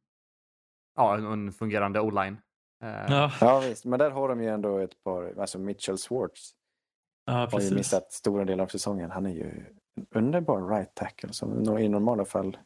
[0.95, 2.37] Ja, en, en fungerande o-line.
[2.83, 3.85] Eh, Ja, Ja, visst.
[3.85, 6.51] Men där har de ju ändå ett par, alltså Mitchell Swartz
[7.25, 9.11] ja, har ju missat stora delar av säsongen.
[9.11, 9.65] Han är ju
[9.95, 12.57] en underbar right tackle som i normala fall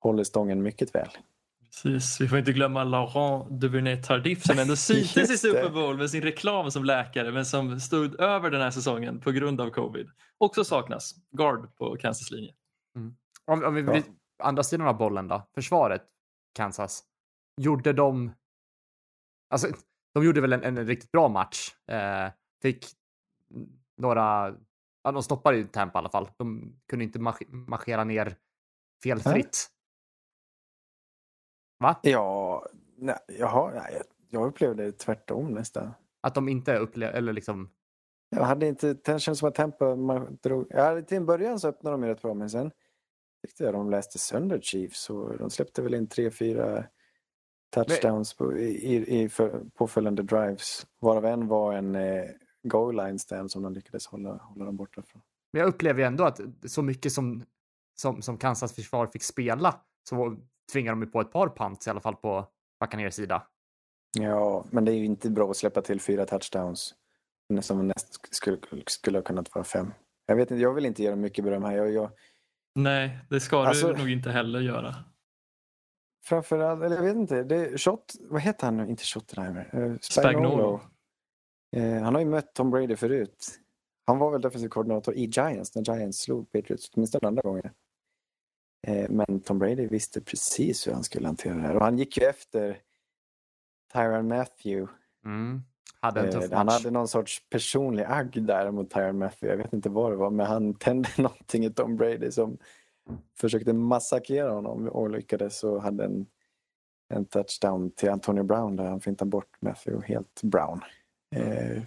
[0.00, 1.08] håller stången mycket väl.
[1.84, 5.38] Precis, vi får inte glömma Laurent Duvernay Tardif som ändå syntes i.
[5.38, 9.30] Super Bowl med sin reklam som läkare men som stod över den här säsongen på
[9.30, 10.08] grund av covid.
[10.38, 12.52] Också saknas guard på Kansas linje.
[13.46, 14.02] Om, om vi Ja.
[14.42, 15.46] andra sidan av bollen då.
[15.54, 16.02] Försvaret,
[16.54, 17.02] Kansas.
[17.60, 18.32] Gjorde de...
[19.52, 19.68] Alltså,
[20.14, 21.74] de gjorde väl en, en riktigt bra match.
[21.86, 22.30] Eh,
[22.62, 22.86] fick
[23.96, 24.54] några...
[25.02, 26.30] Ja, de stoppade ju Tampa i alla fall.
[26.36, 28.36] De kunde inte marsch, marschera ner
[29.02, 29.68] felfritt.
[31.78, 32.00] Va?
[32.02, 35.90] Ja, nej, jaha, nej, jag- jag upplevde det tvärtom nästan.
[36.20, 37.70] Att de inte upplevde, eller liksom...
[38.30, 41.68] Jag hade inte, det känns som att Tampa man drog, ja, till en början så
[41.68, 42.70] öppnade de ju rätt bra men sen
[43.46, 46.84] tyckte jag de läste sönder Chiefs och de släppte väl in tre, fyra
[47.72, 50.86] touchdowns på, i, i, för, påföljande drives.
[51.00, 52.24] Varav en var en eh,
[52.62, 55.22] goal line stand som de lyckades hålla, hålla dem borta från.
[55.52, 57.44] Men jag upplever ju ändå att så mycket som,
[57.94, 60.36] som, som Kansas försvar fick spela så
[60.72, 62.46] tvingar de ju på ett par punts i alla fall på
[62.80, 63.42] Buccaneers sida.
[64.18, 66.94] Ja, men det är ju inte bra att släppa till fyra touchdowns
[67.60, 69.92] som näst skulle, skulle ha kunnat vara fem.
[70.26, 71.76] Jag vet inte, jag vill inte ge dem mycket beröm här.
[71.76, 72.10] Jag, jag,
[72.74, 74.94] Nej, det ska Alltså- du nog inte heller göra.
[76.24, 78.86] Framförallt, eller jag vet inte, det Shot, vad heter han nu?
[78.88, 79.70] Inte Schottenheimer.
[79.74, 80.80] Uh, Spagnolo.
[81.76, 83.58] Eh, han har ju mött Tom Brady förut.
[84.06, 87.70] Han var väl defensiv koordinator i Giants när Giants slog Patriots, åtminstone andra gången.
[88.86, 91.76] Eh, men Tom Brady visste precis hur han skulle hantera det här.
[91.76, 92.78] Och han gick ju efter
[93.92, 94.92] Tyron Matthew.
[95.24, 95.62] Mm.
[96.00, 96.74] Hade en tuff Eh, han match.
[96.74, 99.48] hade någon sorts personlig agg där mot Tyron Matthew.
[99.52, 102.58] Jag vet inte vad det var, men han tände någonting i Tom Brady som
[103.40, 106.26] försökte massakrera honom och lyckades och hade en,
[107.14, 110.80] en touchdown till Antonio Brown där han fintade bort Matthew helt Brown.
[111.34, 111.82] Eh,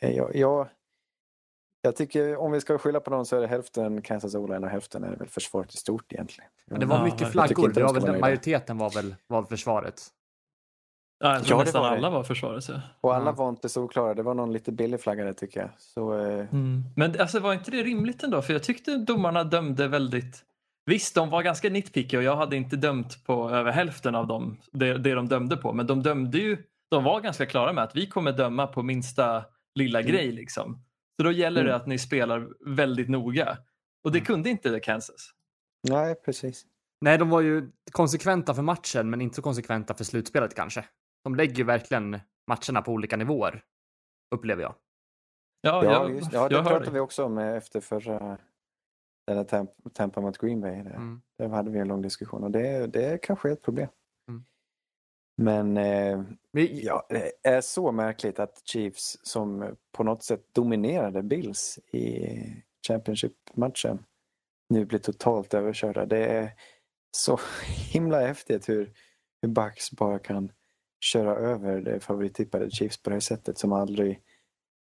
[0.00, 0.68] jag, jag,
[1.82, 4.70] Jag tycker om vi ska skylla på någon så är det hälften Kansas O-line och
[4.70, 6.50] hälften är det väl försvaret i stort egentligen.
[6.66, 7.68] Men det var Ja, mycket flaggor.
[7.68, 10.02] Det de var väl, majoriteten var väl var försvaret.
[11.20, 11.96] Ja, jag tror Ja, det nästan var det.
[11.96, 12.64] alla var försvaret.
[12.64, 12.80] Så.
[13.00, 13.32] Och alla Ja.
[13.32, 14.14] var inte så oklara.
[14.14, 15.70] Det var någon lite billig flaggare tycker jag.
[15.78, 16.82] Så, eh, Mm.
[16.96, 18.42] Men alltså, var inte det rimligt ändå?
[18.42, 20.44] För jag tyckte domarna dömde väldigt...
[20.86, 24.56] Visst, de var ganska nitpicky och jag hade inte dömt på över hälften av dem,
[24.72, 25.72] det, det de dömde på.
[25.72, 26.62] Men de dömde ju...
[26.90, 30.12] De var ganska klara med att vi kommer döma på minsta lilla Mm.
[30.12, 30.32] grej.
[30.32, 30.82] Liksom.
[31.16, 31.80] Så då gäller det Mm.
[31.80, 33.58] att ni spelar väldigt noga.
[34.04, 34.26] Och det Mm.
[34.26, 35.30] kunde inte Kansas.
[35.88, 36.64] nej, precis.
[37.00, 40.84] Nej, de var ju konsekventa för matchen, men inte så konsekventa för slutspelet kanske.
[41.28, 43.64] De lägger verkligen matcherna på olika nivåer,
[44.34, 44.74] upplever jag.
[45.60, 48.38] Ja, Ja, jag, just, ja det jag pratade vi också om eh, efter förra
[49.26, 50.82] den här Tampa, Tampa mot Green Bay.
[50.82, 50.90] Där.
[50.90, 51.20] Mm.
[51.38, 53.88] där hade vi en lång diskussion och det, det är kanske ett problem.
[54.28, 54.44] Mm.
[55.36, 61.22] Men eh, Men, ja, det är så märkligt att Chiefs som på något sätt dominerade
[61.22, 62.28] Bills i
[62.88, 64.04] Championship-matchen
[64.68, 66.06] nu blir totalt överkörda.
[66.06, 66.52] Det är
[67.10, 67.40] så
[67.92, 68.92] himla häftigt hur,
[69.42, 70.52] hur Bucks bara kan
[71.00, 74.20] köra över det favorittippade Chiefs på det här sättet som aldrig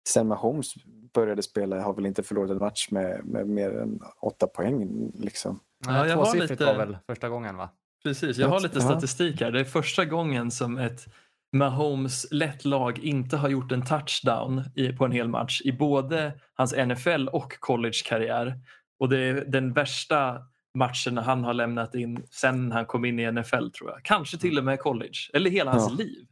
[0.08, 0.74] sen Mahomes
[1.14, 5.60] började spela har väl inte förlorat en match med, med mer än åtta poäng liksom.
[5.86, 7.70] Ja, jag har lite- var väl första gången, va?
[8.02, 9.50] Precis, jag har lite statistik här.
[9.50, 11.06] Det är första gången som ett
[11.52, 16.32] Mahomes lätt lag inte har gjort en touchdown i, på en hel match i både
[16.54, 18.58] hans NFL och college-karriär.
[18.98, 20.42] Och det är den värsta
[20.74, 24.02] matchen han har lämnat in sen han kom in i NFL tror jag.
[24.02, 25.96] Kanske till och med college, eller hela hans Ja.
[25.96, 26.26] liv.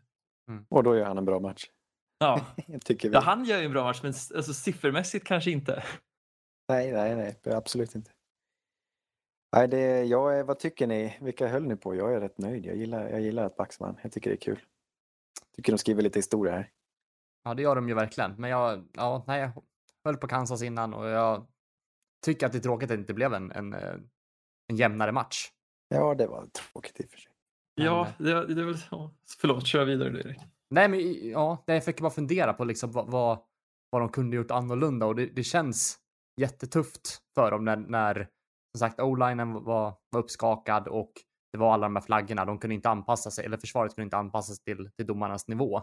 [0.69, 1.65] Och då gör han en bra match.
[2.19, 2.47] Ja.
[2.85, 3.15] Tycker vi.
[3.15, 5.85] ja, han gör ju en bra match men alltså, siffermässigt kanske inte.
[6.69, 8.11] Nej, nej, nej, absolut inte.
[9.57, 11.19] Nej, det, jag är, vad tycker ni?
[11.21, 11.95] Vilka höll ni på?
[11.95, 12.67] Jag är rätt nöjd.
[12.67, 13.99] Jag gillar, jag gillar att vann.
[14.03, 14.61] Jag tycker det är kul.
[15.57, 16.71] Tycker de skriver lite historia här.
[17.45, 18.35] Ja, det gör de ju verkligen.
[18.39, 19.63] Men jag, ja, nej, jag
[20.05, 21.47] höll på Kansas innan och jag
[22.25, 23.95] tycker att det är tråkigt att det inte blev en, en, eh,
[24.73, 25.51] en jämnare match.
[25.89, 27.33] Ja, det var tråkigt i och för sig.
[27.75, 29.11] Ja, det, det är väl så.
[29.39, 30.39] Förlåt, kör vidare du Erik.
[30.71, 33.39] Nej, men ja, det jag fick bara fundera på liksom vad, vad,
[33.91, 35.99] vad de kunde gjort annorlunda och det, det känns
[36.41, 38.29] jättetufft för dem när, när
[38.75, 41.13] som sagt o-linen var, var uppskakad och
[41.53, 42.45] det var alla de här flaggorna.
[42.45, 45.77] De kunde inte anpassa sig, eller försvaret kunde inte anpassa sig till, till domarnas nivå.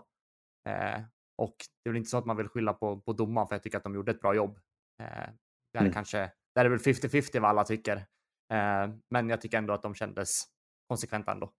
[0.69, 1.01] Eh,
[1.37, 3.63] och det är väl inte så att man vill skylla på, på domaren för jag
[3.63, 4.59] tycker att de gjorde ett bra jobb.
[5.01, 5.05] Eh,
[5.73, 5.93] där är Mm.
[5.93, 8.05] kanske, där är väl 50-50 vad alla tycker.
[8.51, 10.43] Eh, men jag tycker ändå att de kändes
[10.87, 11.51] konsekventa ändå.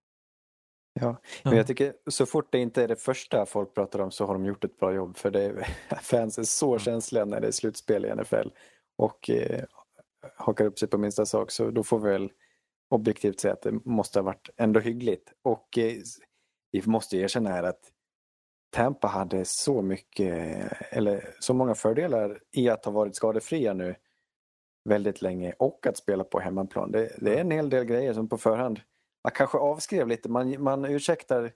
[0.92, 4.26] Ja, men jag tycker så fort det inte är det första folk pratar om så
[4.26, 5.16] har de gjort ett bra jobb.
[5.16, 5.66] För det är,
[6.02, 8.48] fans är så känsliga när det är slutspel i NFL
[8.96, 9.64] och eh,
[10.36, 11.50] hakar upp sig på minsta sak.
[11.50, 12.32] Så då får vi väl
[12.90, 15.32] objektivt säga att det måste ha varit ändå hyggligt.
[15.42, 15.96] Och eh,
[16.70, 17.92] vi måste erkänna här att
[18.70, 23.94] Tampa hade så mycket, eller så många fördelar i att ha varit skadefria nu
[24.84, 26.92] väldigt länge och att spela på hemmaplan.
[26.92, 28.80] Det, det är en hel del grejer som på förhand
[29.24, 30.28] man kanske avskrev lite.
[30.28, 31.52] Man, man ursäktar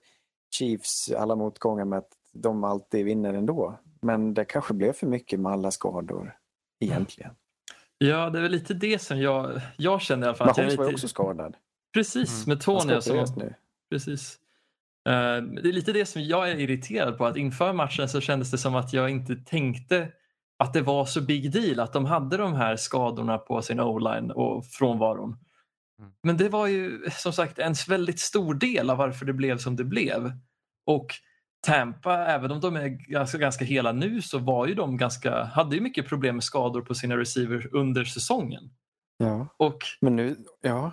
[0.57, 3.79] Chiefs alla motgångar med att de alltid vinner ändå.
[4.01, 6.37] Men det kanske blev för mycket med alla skador
[6.79, 7.31] egentligen.
[7.97, 10.47] Ja, det är väl lite det som jag, jag känner i alla fall.
[10.47, 11.55] Mahomes var ju lite, också skadad.
[11.93, 12.57] Precis, Mm.
[12.57, 13.01] med Han Tony.
[13.01, 13.53] ska Alltså, nu.
[13.89, 14.39] precis.
[15.09, 15.11] Eh,
[15.43, 17.25] det är lite det som jag är irriterad på.
[17.25, 20.07] Att inför matchen så kändes det som att jag inte tänkte
[20.57, 24.31] att det var så big deal att de hade de här skadorna på sin o-line
[24.31, 25.37] och frånvaron.
[25.99, 26.11] Mm.
[26.23, 29.75] Men det var ju som sagt en väldigt stor del av varför det blev som
[29.75, 30.31] det blev.
[30.85, 31.07] Och
[31.65, 35.75] Tampa, även om de är ganska, ganska hela nu, så var ju de ganska, hade
[35.75, 38.63] ju mycket problem med skador på sina receivers under säsongen.
[39.17, 40.91] Ja, Och men nu, ja.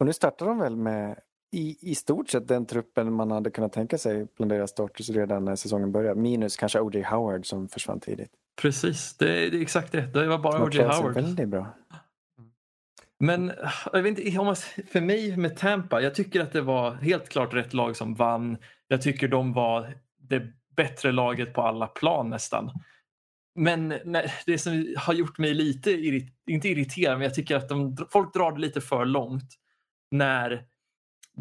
[0.00, 1.18] Och nu startar de väl med
[1.52, 5.44] i, i stort sett den truppen man hade kunnat tänka sig bland deras starters redan
[5.44, 6.20] när säsongen började.
[6.20, 7.02] Minus kanske O.J.
[7.02, 8.32] Howard som försvann tidigt.
[8.56, 10.00] Precis, det är, det är exakt det.
[10.00, 10.82] Det var bara O.J.
[10.82, 11.14] Howard.
[11.14, 11.76] väldigt bra.
[13.20, 13.52] Men
[13.92, 14.60] jag vet inte,
[14.92, 18.56] för mig med Tampa, jag tycker att det var helt klart rätt lag som vann.
[18.88, 20.42] Jag tycker de var det
[20.76, 22.70] bättre laget på alla plan nästan.
[23.54, 27.68] Men nej, det som har gjort mig lite, irrit, inte irriterad, men jag tycker att
[27.68, 29.48] de, folk drar det lite för långt
[30.10, 30.66] när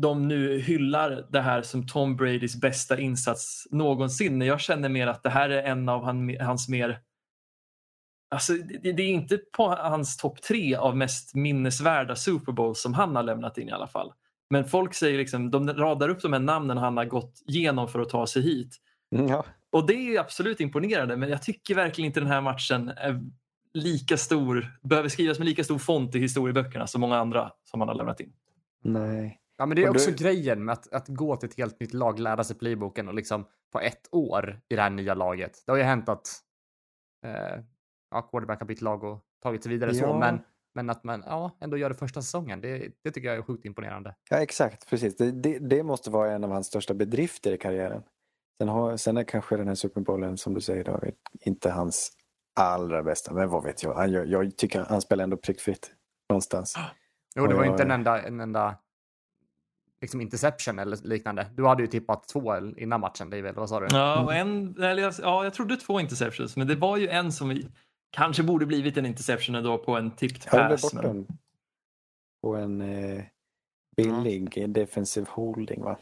[0.01, 4.41] de nu hyllar det här som Tom Bradys bästa insats någonsin.
[4.41, 6.99] Jag känner mer att det här är en av han, hans mer
[8.31, 12.93] Alltså, det, det är inte på hans topp tre av mest minnesvärda Super Bowls som
[12.93, 14.13] han har lämnat in i alla fall.
[14.49, 17.99] Men folk säger liksom, de radar upp de här namnen han har gått igenom för
[17.99, 18.75] att ta sig hit.
[19.15, 22.89] Mm, Ja, Och det är absolut imponerande men jag tycker verkligen inte den här matchen
[22.89, 23.21] är
[23.73, 27.87] lika stor, behöver skrivas med lika stor font i historieböckerna som många andra som han
[27.87, 28.33] har lämnat in.
[28.83, 29.39] nej.
[29.59, 31.93] Ja, men det är också du- grejen med att, att gå till ett helt nytt
[31.93, 35.63] lag, lära sig playboken och liksom på ett år i det här nya laget.
[35.65, 36.27] Det har ju hänt att
[37.25, 37.63] eh,
[38.11, 40.19] ja, quarterback har bytt lag och tagit sig vidare så, Ja.
[40.19, 40.39] men,
[40.75, 43.65] men att man ja, ändå gör det första säsongen, det, det tycker jag är sjukt
[43.65, 44.15] imponerande.
[44.29, 44.89] Ja, exakt.
[44.89, 45.15] Precis.
[45.17, 48.03] Det, det, det måste vara en av hans största bedrifter i karriären.
[48.61, 52.11] Sen, har, sen är kanske den här Super Bowlen, som du säger David, inte hans
[52.59, 53.33] allra bästa.
[53.33, 53.93] Men vad vet jag?
[53.93, 55.91] Han gör, jag tycker han spelar ändå prickfritt
[56.29, 56.75] någonstans.
[57.35, 58.75] Jo, det var ju inte en enda, en enda
[60.01, 61.47] liksom interception eller liknande.
[61.55, 63.87] Du hade ju tippat två innan matchen, David, vad sa du?
[63.91, 67.31] Ja, och en, eller, jag- ja, jag trodde två interceptions, men det var ju en
[67.31, 67.67] som vi,
[68.11, 70.81] kanske borde blivit en interception ändå på en tipped Jag pass.
[70.81, 71.27] bort Men,
[72.43, 73.23] på en eh,
[73.97, 75.97] billig defensive holding va?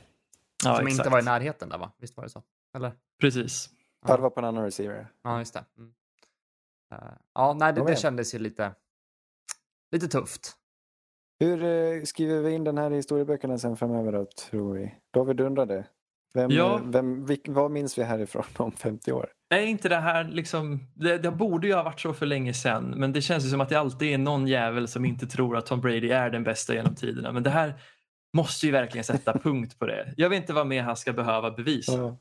[0.63, 0.99] ja, Som exakt.
[0.99, 1.91] inte var i närheten där, va?
[1.97, 2.43] Visst var det så?
[2.75, 2.91] Eller?
[3.21, 3.69] Precis.
[4.07, 5.07] Ja, det var på en annan receiver.
[5.23, 5.65] Ja, just det.
[5.77, 5.93] Mm.
[6.93, 6.97] Eh,
[7.33, 8.75] ja, nej, det, det kändes ju lite,
[9.91, 10.57] lite tufft.
[11.39, 14.95] Hur eh, skriver vi in den här i historieböckerna sen framöver då, tror vi?
[15.13, 15.87] David undrade.
[16.33, 16.75] Vem, Ja.
[16.79, 19.29] eh, vem, vilk, vad minns vi härifrån om 50 år?
[19.49, 22.93] Är inte det här liksom, det, det borde ju ha varit så för länge sedan,
[22.97, 25.65] men det känns ju som att det alltid är någon jävel som inte tror att
[25.65, 27.31] Tom Brady är den bästa genom tiderna.
[27.31, 27.73] Men det här
[28.33, 30.13] måste ju verkligen sätta punkt på det.
[30.17, 31.91] Jag vet inte vad mer han ska behöva bevisa.
[31.97, 32.17] Ja.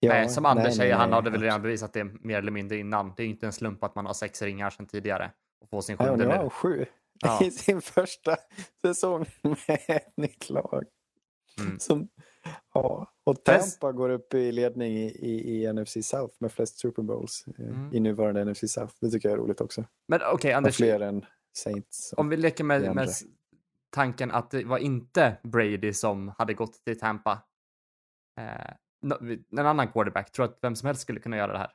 [0.00, 1.14] Ja, nej, som Anders nej, säger, nej, han nej.
[1.16, 3.12] hade väl redan bevisat det mer eller mindre innan.
[3.16, 5.96] Det är inte en slump att man har sex ringar sedan tidigare och får sin
[5.98, 6.40] Ja, sjunde nu har nu.
[6.40, 6.84] han sju
[7.20, 7.44] Ja.
[7.44, 8.36] i sin första
[8.82, 10.84] säsong med ett nytt lag.
[11.60, 11.78] Mm.
[11.78, 12.08] Som,
[12.74, 13.12] ja.
[13.24, 17.44] Och Tampa går upp i ledning i, i, i NFC South med flest Super Bowls
[17.58, 17.94] eh, Mm.
[17.94, 18.94] i nuvarande NFC South.
[19.00, 19.84] Det tycker jag är roligt också.
[20.08, 21.24] Men okej, Och Anders, fler än
[21.56, 22.14] Saints.
[22.16, 23.08] om vi leker med, med
[23.90, 27.42] tanken att det var inte Brady som hade gått till Tampa.
[28.40, 28.72] Eh,
[29.58, 31.72] en annan quarterback, tror att vem som helst skulle kunna göra det här?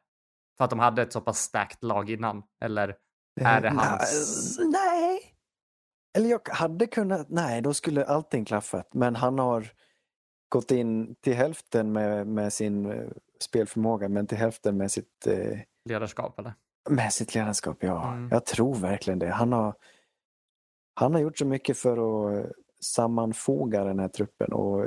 [0.58, 2.43] För att de hade ett så pass starkt lag innan?
[2.62, 2.97] Eller
[3.41, 5.19] är det Eh, hans- Nej, nej.
[6.17, 8.93] Eller jag hade kunnat, nej då skulle allting klaffat.
[8.93, 9.71] Men han har
[10.49, 13.09] gått in till hälften med, med sin eh,
[13.39, 15.59] spelförmåga men till hälften med sitt, eh,
[15.89, 16.39] ledarskap?
[16.39, 16.53] Eller?
[16.89, 17.77] med sitt ledarskap.
[17.83, 18.29] Ja, Mm.
[18.31, 19.29] jag tror verkligen det.
[19.29, 19.73] Han har,
[20.93, 24.79] han har gjort så mycket för att eh, sammanfoga den här truppen och,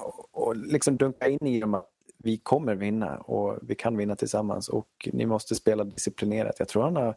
[0.00, 4.16] och, och liksom dunka in i dem att vi kommer vinna och vi kan vinna
[4.16, 6.58] tillsammans och ni måste spela disciplinerat.
[6.58, 7.16] Jag tror han har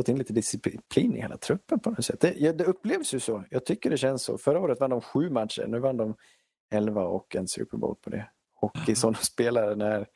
[0.00, 2.20] fått in lite disciplin i hela truppen på något sätt.
[2.20, 3.44] Det, ja, det upplevs ju så.
[3.50, 4.38] Jag tycker det känns så.
[4.38, 6.14] Förra året vann de sju matcher, nu vann de
[6.70, 8.30] elva och en Super Bowl på det.
[8.54, 10.06] Och i sådana spelare den här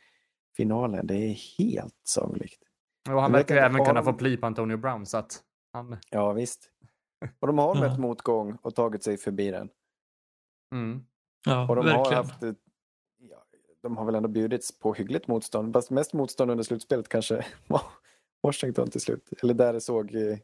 [0.56, 2.62] finalen, det är helt sagolikt.
[3.10, 5.42] Och han verkar även har kunna få pli på Antonio Brown så att
[5.72, 5.96] han...
[6.10, 6.70] Ja visst.
[7.40, 7.80] Och de har Ja.
[7.80, 9.68] mött motgång och tagit sig förbi den.
[10.72, 11.04] Mm.
[11.46, 12.24] Ja, Och de har verkligen.
[12.26, 12.58] haft ett,
[13.18, 13.44] ja,
[13.82, 15.72] de har väl ändå bjudits på hyggligt motstånd.
[15.72, 17.82] Fast mest motstånd under slutspelet kanske var
[18.44, 19.30] Washington till slut.
[19.42, 20.38] Eller där det såg eh,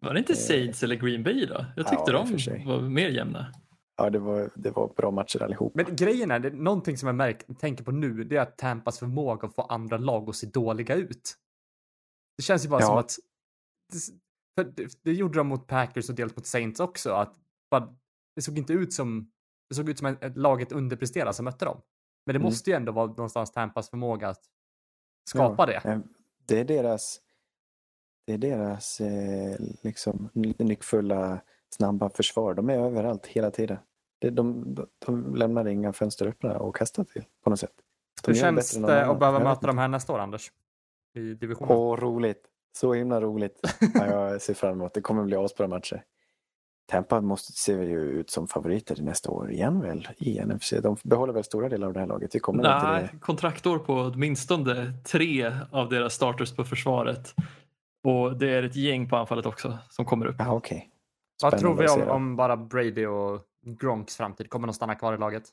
[0.00, 1.54] Var det inte Eh, Saints eller Green Bay då?
[1.76, 2.58] Jag ja, tyckte sig.
[2.58, 3.52] de var mer jämna.
[3.96, 5.74] Ja, det var, det var bra matcher allihop.
[5.74, 8.58] Men grejen är, det är någonting som jag märk, tänker på nu, det är att
[8.58, 11.34] Tampas förmåga att få andra lag att se dåliga ut.
[12.36, 12.86] Det känns ju bara Ja.
[12.86, 13.16] som att...
[13.92, 13.98] Det,
[14.56, 17.12] för det, det gjorde de mot Packers och dels mot Saints också.
[17.12, 17.34] Att
[17.70, 17.94] bara,
[18.36, 19.30] det såg inte ut som...
[19.68, 21.80] Det såg ut som ett, ett laget underpresterade som mötte dem.
[22.26, 22.44] Men det Mm.
[22.44, 24.40] måste ju ändå vara någonstans Tampas förmåga att
[25.30, 26.02] skapa det.
[26.48, 27.20] Det är deras,
[28.26, 32.54] det är deras eh, liksom, nyckfulla, snabba försvar.
[32.54, 33.78] De är överallt hela tiden.
[34.18, 34.30] De,
[34.74, 37.74] de, de lämnar inga fönster öppna och kastar till på något sätt.
[38.24, 40.52] De Hur känns det att behöva möta dem här nästa år, Anders?
[41.14, 41.76] I divisionen?
[41.76, 42.44] Åh, roligt.
[42.76, 43.60] Så himla roligt.
[43.94, 45.00] Ja, jag ser fram emot det.
[45.00, 46.04] kommer bli asbra matcher.
[46.90, 50.72] Tampa måste, ser ju ut som favoriter nästa år igen väl i NFC.
[50.82, 52.34] De behåller väl stora delar av det här laget.
[52.34, 53.18] Vi kommer väl till Nej, det.
[53.18, 57.34] kontraktår på åtminstone tre av deras starters på försvaret.
[58.04, 60.36] Och det är ett gäng på anfallet också som kommer upp.
[60.38, 60.90] Ja, okej.
[61.42, 64.50] Vad tror vi om, se om bara Brady och Gronks framtid?
[64.50, 65.44] Kommer de stanna kvar i laget?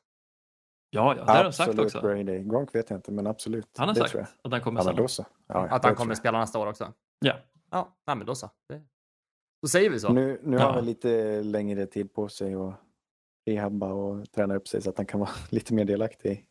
[0.90, 2.02] Ja, ja, det har de sagt Absolut också.
[2.02, 2.40] Brady.
[2.44, 3.70] Gronk vet jag inte, men absolut.
[3.78, 4.30] Han har det sagt tror jag.
[4.44, 5.08] att han kommer Ja.
[5.48, 6.94] Ja, Att han kommer spela nästa år också?
[7.20, 7.34] Ja.
[7.72, 8.50] Ja, nej, men då så.
[8.70, 8.82] Det...
[9.66, 10.14] Då säger vi så.
[10.14, 10.68] Nu, nu har Ja.
[10.68, 12.82] han väl lite längre tid på sig att
[13.46, 16.46] rehabba och träna upp sig så att han kan vara lite mer delaktig.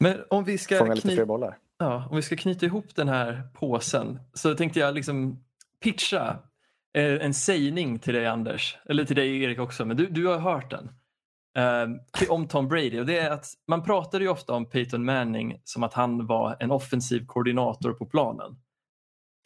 [0.00, 1.58] Men om vi ska Fånga lite fler knyta bollar.
[1.78, 5.44] Ja, om vi ska knyta ihop den här påsen så tänkte jag liksom
[5.82, 6.38] pitcha
[6.96, 10.38] eh, en sägning till dig Anders, eller till dig Erik också, men du, du har
[10.38, 10.90] hört den.
[11.56, 15.60] Eh, om Tom Brady och det är att man pratade ju ofta om Peyton Manning
[15.64, 18.56] som att han var en offensiv koordinator på planen.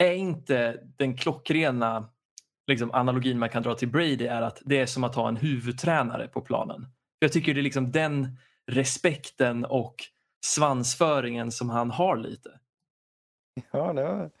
[0.03, 2.09] Är inte den klockrena
[2.69, 5.37] liksom, analogin man kan dra till Brady är att det är som att ha en
[5.37, 6.87] huvudtränare på planen.
[7.19, 9.95] Jag tycker det är liksom den respekten och
[10.45, 12.59] svansföringen som han har lite.
[13.71, 14.31] Ja, det var en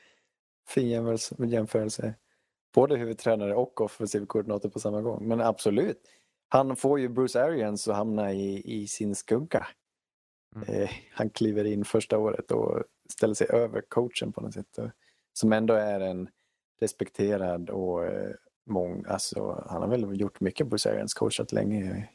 [0.67, 1.35] fin jämförelse.
[1.45, 2.13] jämförelse.
[2.73, 5.27] Både huvudtränare och offensiv koordinator på samma gång.
[5.27, 6.01] Men absolut.
[6.49, 9.67] Han får ju Bruce Arians att hamna i, i sin skugga.
[10.55, 10.69] Mm.
[10.69, 14.77] Eh, han kliver in första året och ställer sig över coachen på något sätt.
[14.77, 14.89] Och,
[15.33, 16.29] som ändå är en
[16.81, 18.31] respekterad och eh,
[18.69, 22.09] mång, alltså, han har väl gjort mycket på Sirians, coachat länge.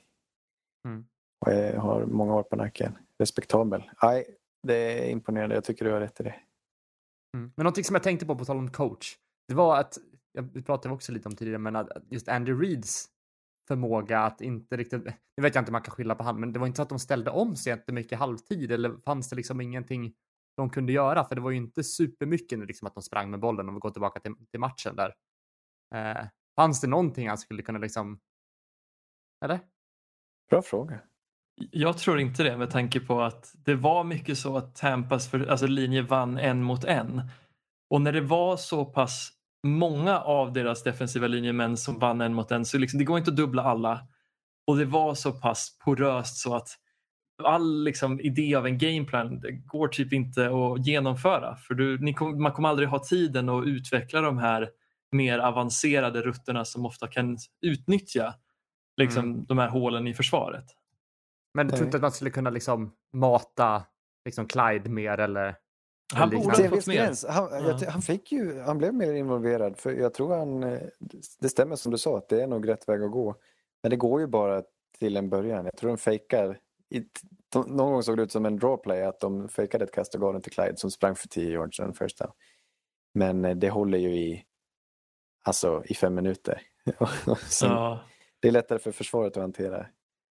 [0.88, 1.04] Mm.
[1.46, 2.98] Och eh, har många år på nacken.
[3.18, 3.82] Respektabel.
[4.02, 5.54] Nej, det är imponerande.
[5.54, 6.34] Jag tycker du har rätt i det.
[7.36, 7.52] Mm.
[7.56, 9.16] Men någonting som jag tänkte på på tal om coach,
[9.48, 9.98] det var att,
[10.32, 13.08] ja, vi pratade också lite om tidigare, men att just Andy Reeds
[13.68, 16.52] förmåga att inte riktigt, nu vet jag inte om man kan skylla på han, men
[16.52, 19.60] det var inte så att de ställde om sig jättemycket halvtid eller fanns det liksom
[19.60, 20.14] ingenting
[20.56, 21.24] de kunde göra?
[21.24, 23.80] För det var ju inte supermycket nu liksom att de sprang med bollen om vi
[23.80, 25.14] går tillbaka till, till matchen där.
[25.94, 26.26] Eh,
[26.56, 28.20] fanns det någonting han skulle kunna liksom,
[29.44, 29.60] eller?
[30.50, 31.00] Bra fråga.
[31.70, 35.46] Jag tror inte det med tanke på att det var mycket så att Tampas för,
[35.46, 37.22] alltså linje vann en mot en.
[37.90, 39.32] Och när det var så pass
[39.66, 43.30] många av deras defensiva linjemän som vann en mot en så liksom, det går inte
[43.30, 44.06] att dubbla alla.
[44.66, 46.68] Och det var så pass poröst så att
[47.42, 51.56] all liksom, idé av en gameplan går typ inte att genomföra.
[51.56, 54.70] För du, ni kom, man kommer aldrig ha tiden att utveckla de här
[55.12, 58.34] mer avancerade rutterna som ofta kan utnyttja
[58.96, 60.64] liksom, de här hålen i försvaret.
[61.54, 63.82] Men du tror inte att man skulle kunna liksom mata
[64.24, 65.56] liksom Clyde mer eller?
[66.14, 67.30] Han eller borde ha fått mer.
[67.32, 67.90] Han, jag, Ja.
[67.90, 69.78] han, fick ju, han blev mer involverad.
[69.78, 70.60] För jag tror han,
[71.40, 73.34] det stämmer som du sa att det är nog rätt väg att gå.
[73.82, 74.62] Men det går ju bara
[74.98, 75.64] till en början.
[75.64, 76.58] Jag tror de fejkar.
[76.94, 77.04] I,
[77.54, 80.32] någon gång såg det ut som en drawplay att de fejkade ett kast och gav
[80.32, 82.32] den till Clyde som sprang för 10 yards den första.
[83.14, 84.44] Men eh, det håller ju i,
[85.44, 86.62] alltså, i fem minuter.
[87.48, 88.00] Sen, Ja.
[88.40, 89.86] Det är lättare för försvaret att hantera.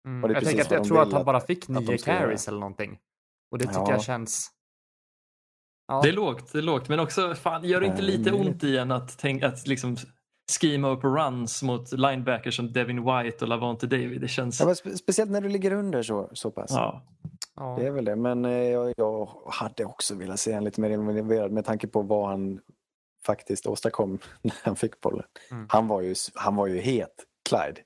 [0.07, 0.23] Mm.
[0.23, 2.47] Och det är Jag, precis tänker att jag tror att han bara fick nio carries
[2.47, 2.99] eller någonting.
[3.51, 3.91] Och det tycker Ja.
[3.91, 4.51] jag känns...
[5.87, 6.01] Ja.
[6.03, 6.89] Det är lågt, det är lågt.
[6.89, 9.95] Men också, fan, gör det inte lite ont i en att, tänk, att liksom
[10.53, 14.21] schema upp runs mot linebackers som Devin White och Lavonte David?
[14.21, 14.59] Det känns...
[14.59, 16.71] Ja, men spe, speciellt när du ligger under så, så pass.
[16.71, 17.03] Ja.
[17.55, 17.75] Ja.
[17.79, 20.89] Det är väl det, men eh, jag, jag hade också velat se honom lite mer
[20.89, 22.59] involverad med tanke på vad han
[23.25, 25.25] faktiskt åstadkom när han fick bollen.
[25.51, 25.65] Mm.
[25.69, 27.81] Han, var ju, han var ju het, Clyde.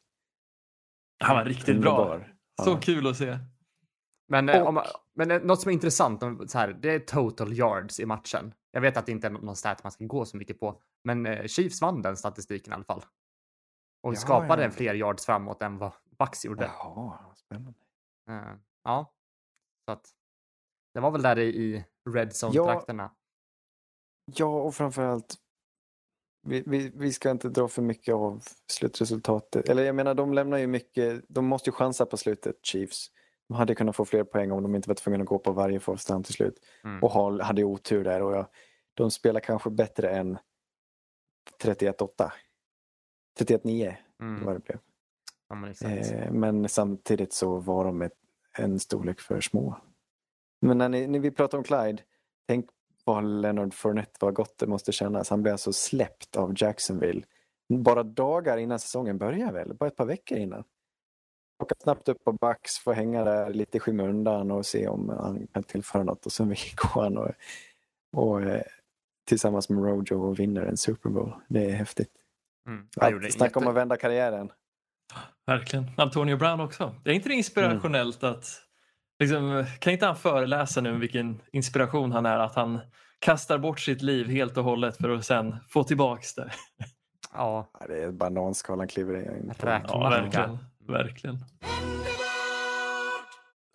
[1.24, 1.91] Han var riktigt bra.
[1.97, 2.34] Underbar.
[2.63, 2.78] Så Ja.
[2.82, 3.38] kul att se.
[4.28, 4.86] Men, eh, Och- om, man-
[5.16, 8.53] men eh, något som är intressant, om- så här, det är total yards i matchen.
[8.72, 11.26] Jag vet att det inte är någon stat man ska gå så mycket på, men
[11.26, 13.05] eh, Chiefs vann den statistiken i alla fall.
[14.03, 14.72] Och Ja, skapade ja.
[14.72, 16.66] fler yards framåt än vad Bucks gjorde.
[16.66, 17.80] Jaha, spännande.
[18.30, 19.13] Eh, ja,
[19.86, 20.09] så att
[20.93, 23.11] det var väl där i, i red zone-trakterna.
[24.26, 25.36] Ja, och framförallt
[26.47, 29.70] vi, vi, vi ska inte dra för mycket av slutresultatet.
[29.70, 31.26] Eller jag menar, de lämnar ju mycket.
[31.30, 33.07] De måste ju chansa på slutet, Chiefs.
[33.48, 35.80] De hade kunnat få fler poäng om de inte var tvungna att gå på varje
[35.80, 36.60] första hand till slut.
[36.84, 37.04] Mm.
[37.04, 38.22] Och ha- hade otur där.
[38.22, 38.46] Och jag,
[38.93, 40.38] de spelar kanske bättre än
[41.64, 42.32] 31-8.
[43.39, 44.46] 31-9 Mm.
[44.46, 44.80] vad det blev.
[45.50, 45.56] Ja.
[46.26, 48.14] Eh, men samtidigt så var de ett,
[48.58, 49.78] en storlek för små.
[50.62, 52.04] Men när, ni, när vi pratar om Clyde,
[52.48, 52.70] tänk
[53.04, 55.30] vad Leonard Fournette, vad gott det måste kännas.
[55.30, 57.24] Han blev alltså släppt av Jacksonville
[57.70, 59.74] bara dagar innan säsongen börjar väl?
[59.74, 60.64] Bara ett par veckor innan.
[61.64, 65.47] Åka snabbt upp på Bucks, få hänga där lite i skymundan och se om han
[65.53, 67.32] kan tillföra något och sen går han och,
[68.18, 68.62] och eh,
[69.28, 71.34] tillsammans med Rojo och vinner en Super Bowl.
[71.47, 72.12] Det är häftigt.
[72.68, 72.88] Mm.
[72.97, 74.51] Att snacka om jätte- att vända karriären.
[75.47, 75.91] Verkligen.
[75.97, 76.95] Antonio Brown också.
[77.03, 78.45] Det är inte det inspirationellt att
[79.20, 82.80] liksom, kan inte han föreläsa nu om vilken inspiration han är att han
[83.20, 86.51] kastar bort sitt liv helt och hållet för att sen få tillbaks det.
[87.34, 89.68] Ja, det är bananskal han kliver in på.
[89.68, 90.58] Räk- Ja, verkligen.
[90.88, 91.38] Verkligen.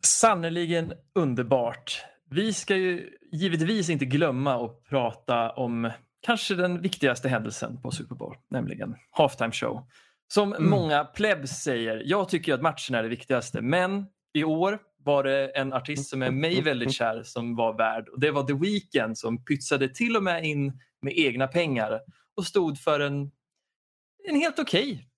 [0.07, 2.05] Sannerligen underbart.
[2.31, 5.91] Vi ska ju givetvis inte glömma att prata om
[6.21, 9.87] kanske den viktigaste händelsen på Super Bowl, nämligen halftime show.
[10.29, 10.71] Som Mm.
[10.71, 15.49] många plebs säger, jag tycker att matchen är det viktigaste, men i år var det
[15.49, 19.19] en artist som är mig väldigt kär som var värd och det var The Weeknd
[19.19, 22.01] som pytsade till och med in med egna pengar
[22.37, 23.31] och stod för en,
[24.29, 25.10] en helt okej eh,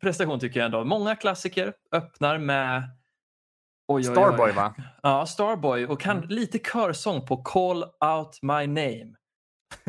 [0.00, 0.84] prestation tycker jag ändå.
[0.84, 2.82] Många klassiker öppnar med
[3.88, 4.14] Oj, oj, oj.
[4.14, 4.74] Starboy va?
[5.02, 6.28] Ja, Starboy och kan Mm.
[6.28, 9.14] lite körsång på Call out my name.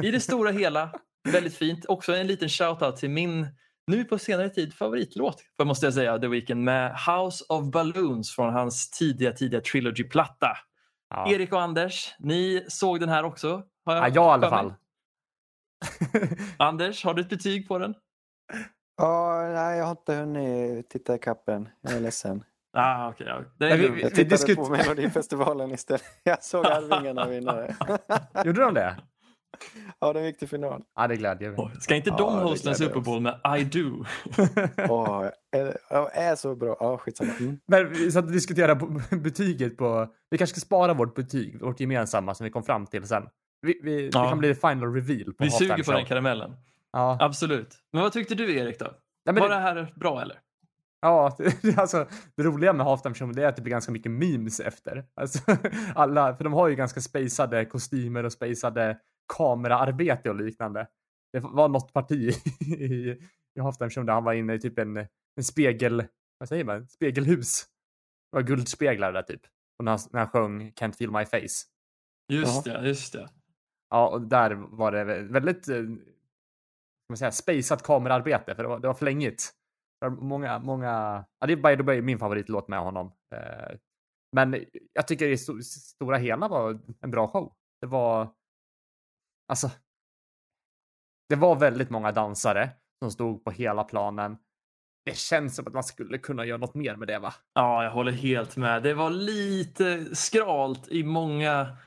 [0.04, 0.92] I det stora hela,
[1.32, 1.86] väldigt fint.
[1.86, 3.48] Också en liten shoutout till min,
[3.88, 8.32] nu på senare tid, favoritlåt, för måste jag säga, The Weeknd med House of Balloons
[8.36, 10.58] från hans tidiga, tidiga Trilogy-platta.
[11.10, 11.32] Ja.
[11.32, 13.64] Erik och Anders, ni såg den här också?
[13.86, 14.74] Har Ja, jag i alla fall.
[16.58, 17.96] Anders, har du ett betyg på den?
[18.98, 21.70] Ja, nej, jag har inte hunnit titta i kappen.
[21.82, 22.44] Jag är ledsen.
[22.78, 23.42] Ah, okay, ja.
[23.58, 23.86] Det är vi-.
[23.86, 26.04] Jag Vi tittade diskut- på Melodifestivalen istället.
[26.24, 27.76] Jag såg Arvingarna vinna det.
[28.46, 28.96] Gjorde de det?
[30.00, 30.84] Ja, de gick till final.
[30.96, 31.72] Ja, det glädjer mig.
[31.80, 33.00] Ska inte Ja, de det hosta en Super.
[33.00, 34.06] Bowl med I do?
[34.90, 36.78] Åh, är, ja, är så bra.
[36.80, 37.32] Ja, skitsamma.
[37.40, 37.60] Mm.
[37.68, 40.08] Men vi satt och diskuterade på- betyget på...
[40.30, 43.24] Vi kanske ska spara vårt betyg, vårt gemensamma som vi kom fram till sen.
[43.62, 44.30] Vi, vi, Det Ja.
[44.30, 46.08] kan bli final reveal på Vi suger på den show.
[46.08, 46.52] karamellen.
[46.96, 47.18] Ja.
[47.22, 47.76] Absolut.
[47.94, 48.94] Men vad tyckte du Erik då?
[49.26, 50.40] Men Var det- det här bra eller?
[51.02, 54.60] Ja, det, alltså, det roliga med halftime show är att det blir ganska mycket memes
[54.60, 55.06] efter.
[55.16, 55.40] Alltså,
[55.96, 59.00] alla, för de har ju ganska spacade kostymer och spacade
[59.38, 60.88] kameraarbete och liknande.
[61.34, 62.84] Det var något parti i,
[63.56, 64.98] i halftime show där han var inne i typ en,
[65.38, 66.04] en spegel,
[66.38, 67.64] vad säger man, spegelhus.
[68.32, 69.42] Det var guldspeglar där typ.
[69.80, 71.66] Och när han, när han sjöng Can't feel my face.
[72.34, 73.30] Just det, just det.
[73.90, 75.76] Ja, och där var det vä- väldigt, eh,
[77.10, 79.52] man säga, spaceat kamerarbete, för det var, det var flängigt.
[80.04, 83.12] För många, många, ja, det är by the way min favoritlåt med honom.
[83.36, 83.78] Eh,
[84.36, 87.54] men jag tycker i stora hela var en bra show.
[87.82, 88.30] Det var,
[89.48, 89.72] alltså,
[91.30, 94.38] det var väldigt många dansare som stod på hela planen.
[95.06, 97.34] Det känns som att man skulle kunna göra något mer med det va?
[97.54, 98.84] Ja, jag håller helt med.
[98.84, 101.78] Det var lite skralt i många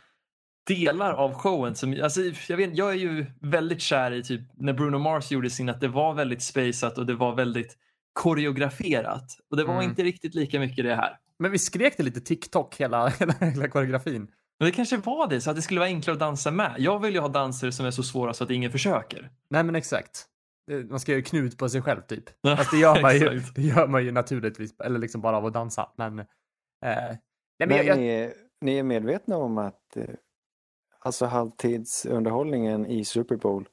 [0.69, 1.75] delar av showen.
[1.75, 5.51] Som, alltså, jag, vet, jag är ju väldigt kär i typ när Bruno Mars gjorde
[5.51, 7.77] sin att det var väldigt spaceat och det var väldigt
[8.13, 9.25] koreograferat.
[9.51, 9.91] Och det var Mm.
[9.91, 11.17] inte riktigt lika mycket det här.
[11.39, 14.29] Men vi skrek det lite TikTok hela, hela, hela koreografin.
[14.59, 16.75] Men det kanske var det, så att det skulle vara enklare att dansa med.
[16.79, 19.31] Jag vill ju ha danser som är så svåra så att ingen försöker.
[19.51, 20.27] Nej men exakt.
[20.91, 22.25] Man ska ju knut på sig själv typ.
[22.57, 25.53] Fast det gör man ju, det gör man ju naturligtvis, eller liksom bara av att
[25.53, 25.89] dansa.
[25.97, 26.25] Men, eh,
[26.83, 27.19] nej,
[27.59, 30.05] men Men jag, jag, ni, är, ni är medvetna om att eh,
[31.09, 33.69] alltså halvtidsunderhållningen i Super Bowl,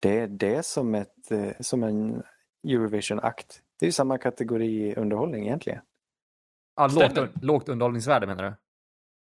[0.00, 2.22] det är det som, ett, eh, som en
[2.68, 3.60] Eurovision-akt.
[3.78, 5.80] Det är ju samma kategori underhållning egentligen.
[6.76, 8.54] ja, lågt, lågt underhållningsvärde menar du?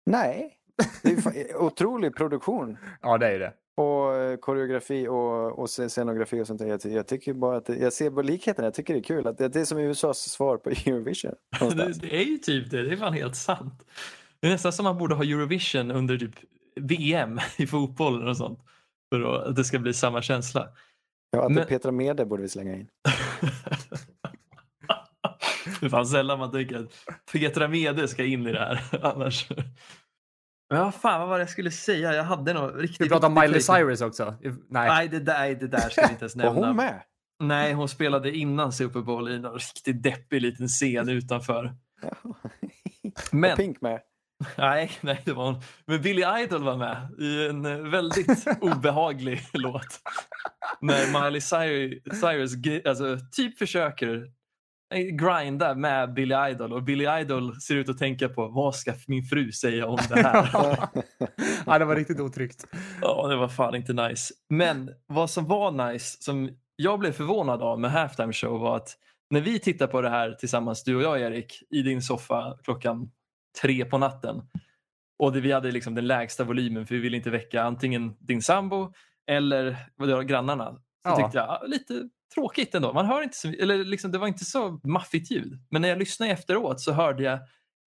[0.06, 0.58] Nej,
[1.04, 2.78] det är fa- otrolig produktion.
[3.02, 3.54] Ja det är ju det.
[3.78, 6.68] Och eh, koreografi och, och scen- scenografi och sånt där.
[6.68, 8.66] Jag, jag tycker bara att det, jag ser likheten.
[8.66, 11.36] Jag tycker det är kul att det, det är som USAs svar på Eurovision.
[11.60, 13.84] Det, det är ju typ det, det är fan helt sant.
[14.40, 16.36] Det är nästan som man borde ha Eurovision under typ
[16.82, 18.60] VM i fotboll och sånt.
[19.14, 20.68] För att det ska bli samma känsla.
[21.32, 22.88] Ja, att Men- det Petra Mede borde vi slänga in.
[25.80, 26.92] Det är fan sällan man tänker att
[27.34, 29.00] Petra Mede ska in i det här.
[29.14, 29.50] Annars.
[30.70, 32.14] Men vad fan vad var det jag skulle säga?
[32.14, 33.02] Jag hade något riktigt...
[33.06, 33.62] Vi pratar om Miley.
[33.62, 34.36] Cyrus också.
[34.42, 34.54] Nej.
[34.70, 36.68] Nej det, där, det där ska vi inte ens Var nämna.
[36.68, 37.02] hon med?
[37.44, 41.76] Nej, hon spelade innan Super Bowl i någon riktigt deppig liten scen utanför.
[43.32, 44.02] Men- Var Pink med?
[44.58, 45.62] Nej, nej, det var hon.
[45.86, 50.00] Men Billy Idol var med i en eh, väldigt obehaglig låt.
[50.82, 54.32] När Miley Cyrus, Cyrus alltså, typ försöker
[54.94, 58.94] eh, grinda med Billy Idol och Billy Idol ser ut att tänka på vad ska
[59.08, 60.50] min fru säga om det här?
[61.66, 62.66] ja, det var riktigt otryggt.
[63.02, 64.34] Ja, det var fan inte nice.
[64.50, 68.98] Men vad som var nice, som jag blev förvånad av med Halftime Show var att
[69.30, 73.12] när vi tittar på det här tillsammans, du och jag Erik, i din soffa klockan
[73.62, 74.42] tre på natten
[75.20, 78.42] och det, vi hade liksom den lägsta volymen för vi ville inte väcka antingen din
[78.42, 78.94] sambo
[79.28, 80.72] eller vad det grannarna.
[80.74, 81.16] Så Ja.
[81.16, 82.94] tyckte jag, lite tråkigt ändå.
[82.94, 85.60] Man hör inte så, eller liksom, det var inte så maffigt ljud.
[85.72, 87.40] Men när jag lyssnade efteråt så hörde jag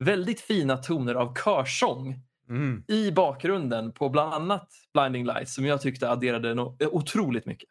[0.04, 2.84] väldigt fina toner av körsång Mm.
[2.88, 7.68] i bakgrunden på bland annat Blinding Lights som jag tyckte adderade no- otroligt mycket.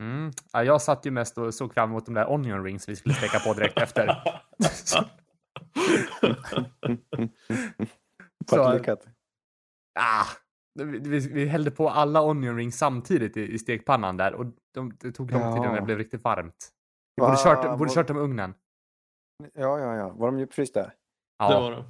[0.00, 0.32] Mm.
[0.52, 3.14] Ja, jag satt ju mest och såg fram emot de där onion rings vi skulle
[3.14, 4.06] steka på direkt efter.
[8.50, 9.08] Så- Vart lyckat.
[10.00, 10.24] ah,
[10.84, 15.12] vi, vi, hällde på alla onion rings samtidigt i, i stekpannan där och de, det
[15.12, 16.70] tog lång tid innan det blev riktigt varmt.
[17.16, 18.54] Vi borde kört, borde kört dem i ugnen.
[19.54, 20.08] Ja, ja, ja.
[20.08, 20.82] Var de djupfrysta?
[20.82, 20.92] Det
[21.38, 21.84] Ja, var de.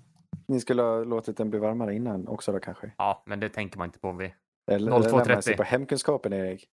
[0.48, 2.92] Ni skulle ha låtit den bli varmare innan också då kanske?
[2.98, 4.12] ja, men det tänker man inte på.
[4.12, 4.34] Vi.
[4.70, 5.06] Eller, 02.30.
[5.06, 6.68] eller lär man sig på hemkunskapen Erik?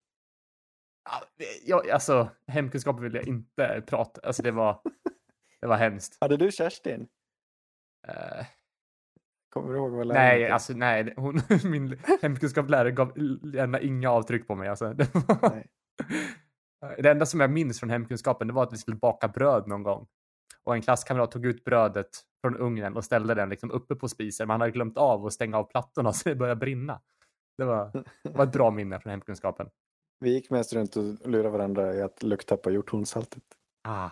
[1.10, 1.22] Ja,
[1.66, 4.22] jag, alltså, hemkunskap vill jag inte prata.
[4.28, 4.82] Alltså det var,
[5.64, 6.18] det var hemskt.
[6.22, 7.08] Hade du Kerstin?
[8.08, 8.46] Eh,
[9.50, 11.14] Kommer du ihåg vad läraren nej, alltså nej.
[11.18, 14.70] Hon, min hemkunskapslärare gav lämnade inga avtryck på mig.
[14.70, 14.94] Alltså.
[14.94, 15.50] Det, var,
[16.82, 16.96] Nej.
[16.98, 19.84] det enda som jag minns från hemkunskapen det var att vi skulle baka bröd någon
[19.84, 20.08] gång.
[20.64, 22.10] Och en klasskamrat tog ut brödet
[22.42, 24.48] från ugnen och ställde den liksom uppe på spisen.
[24.48, 27.02] Man hade glömt av att stänga av plattorna så det började brinna.
[27.58, 29.70] Det var, det var ett bra minne från hemkunskapen.
[30.20, 33.44] Vi gick mest runt och lurade varandra i att lukta på hjorthornssaltet.
[33.84, 34.10] Ah,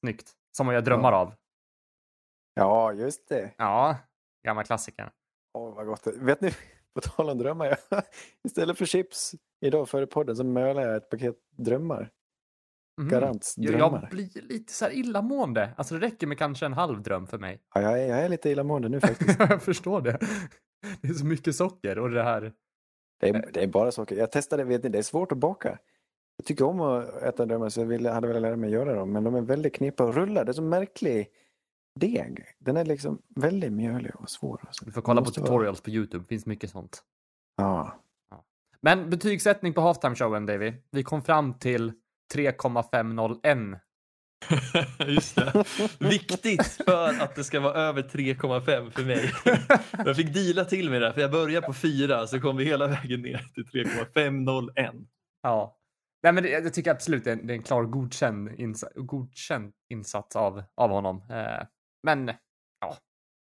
[0.00, 0.34] snyggt.
[0.58, 1.34] Som jag drömmar av.
[2.54, 3.54] Ja, just det.
[3.58, 3.96] Ja,
[4.46, 5.10] gamla klassiker.
[5.54, 6.06] Åh, vad gott.
[6.06, 6.50] Vet ni,
[6.94, 8.02] på tal om drömmar, jag,
[8.44, 9.34] istället för chips
[9.66, 12.10] idag före podden så mölade jag ett paket drömmar.
[13.00, 13.08] Mhm.
[13.08, 14.00] Garants drömmar.
[14.02, 15.74] jag blir lite så här illamående.
[15.76, 17.62] Alltså det räcker med kanske en halv dröm för mig.
[17.74, 19.40] Ja, jag, är, jag är lite illamående nu faktiskt.
[19.40, 20.18] jag förstår det.
[21.00, 22.52] Det är så mycket socker och det här.
[23.20, 24.16] Det är, det är bara saker.
[24.16, 25.78] Jag testade, vet ni, det är svårt att baka.
[26.38, 29.12] Jag tycker om att äta drömmar så jag ville, hade velat lära mig göra dem.
[29.12, 30.44] Men de är väldigt knipa att rulla.
[30.44, 31.28] Det är så märklig
[32.00, 32.44] deg.
[32.58, 34.60] Den är liksom väldigt mjölig och svår.
[34.66, 34.84] Alltså.
[34.84, 37.02] Du får kolla på måste vara- tutorials på YouTube, finns mycket sånt.
[37.56, 37.94] Ja.
[38.80, 40.72] Men betygssättning på halftime showen, Davy.
[40.90, 41.92] Vi kom fram till
[42.34, 43.78] 3,501.
[45.06, 45.64] Just det.
[45.98, 49.32] Viktigt för att det ska vara över 3,5 för mig.
[50.06, 52.86] Jag fick deala till med det, för jag började på 4 så kom vi hela
[52.86, 54.94] vägen ner till 3,501.
[55.42, 55.77] Ja.
[56.22, 58.88] Nej, men det, jag tycker absolut det är, en- det är en klar godkänd, insa,
[58.94, 61.22] godkänd insats av, av honom.
[61.30, 61.66] Eh,
[62.02, 62.26] men
[62.80, 62.96] ja,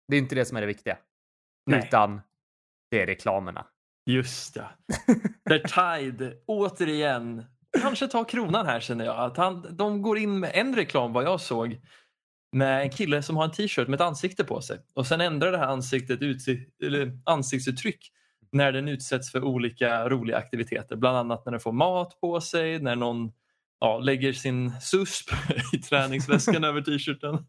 [0.07, 0.97] det är inte det som är det viktiga.
[1.65, 1.79] Nej.
[1.87, 2.21] Utan
[2.91, 3.65] det är reklamerna.
[4.09, 4.69] Just ja.
[5.45, 7.45] Där Tide återigen
[7.81, 9.17] kanske tar kronan här känner jag.
[9.19, 11.81] Att han, de går in med en reklam vad jag såg
[12.55, 14.79] med en kille som har en t-shirt med ett ansikte på sig.
[14.93, 18.11] Och sen ändrar det här ansiktet utsi- eller ansiktsuttryck
[18.51, 20.95] när den utsätts för olika roliga aktiviteter.
[20.95, 23.31] Bland annat när den får mat på sig, när någon
[23.79, 25.29] ja, lägger sin susp
[25.73, 27.45] i träningsväskan över t-shirten.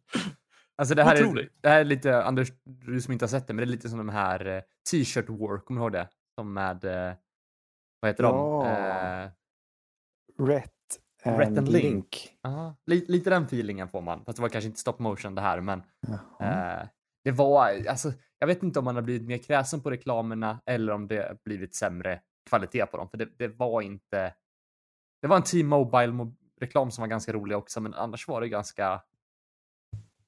[0.76, 3.54] Alltså det här, är, det här är lite, Anders, du som inte har sett det,
[3.54, 6.08] men det är lite som de här eh, t-shirt war, kommer du ihåg det?
[6.34, 7.12] Som med, eh,
[8.00, 8.36] vad heter de?
[8.36, 8.68] Ja.
[8.68, 9.30] Eh,
[10.46, 10.70] Rätt
[11.24, 12.28] and, Rätt and Link.
[12.86, 13.08] Link.
[13.08, 14.24] Lite den feelingen får man.
[14.24, 15.82] Fast det var kanske inte stop motion det här, men
[16.40, 16.88] eh,
[17.24, 20.92] det var, alltså, jag vet inte om man har blivit mer kräsen på reklamerna eller
[20.92, 23.08] om det har blivit sämre kvalitet på dem.
[23.08, 24.34] För det, det var inte,
[25.22, 28.48] det var en T-Mobile mo- reklam som var ganska rolig också, men annars var det
[28.48, 29.02] ganska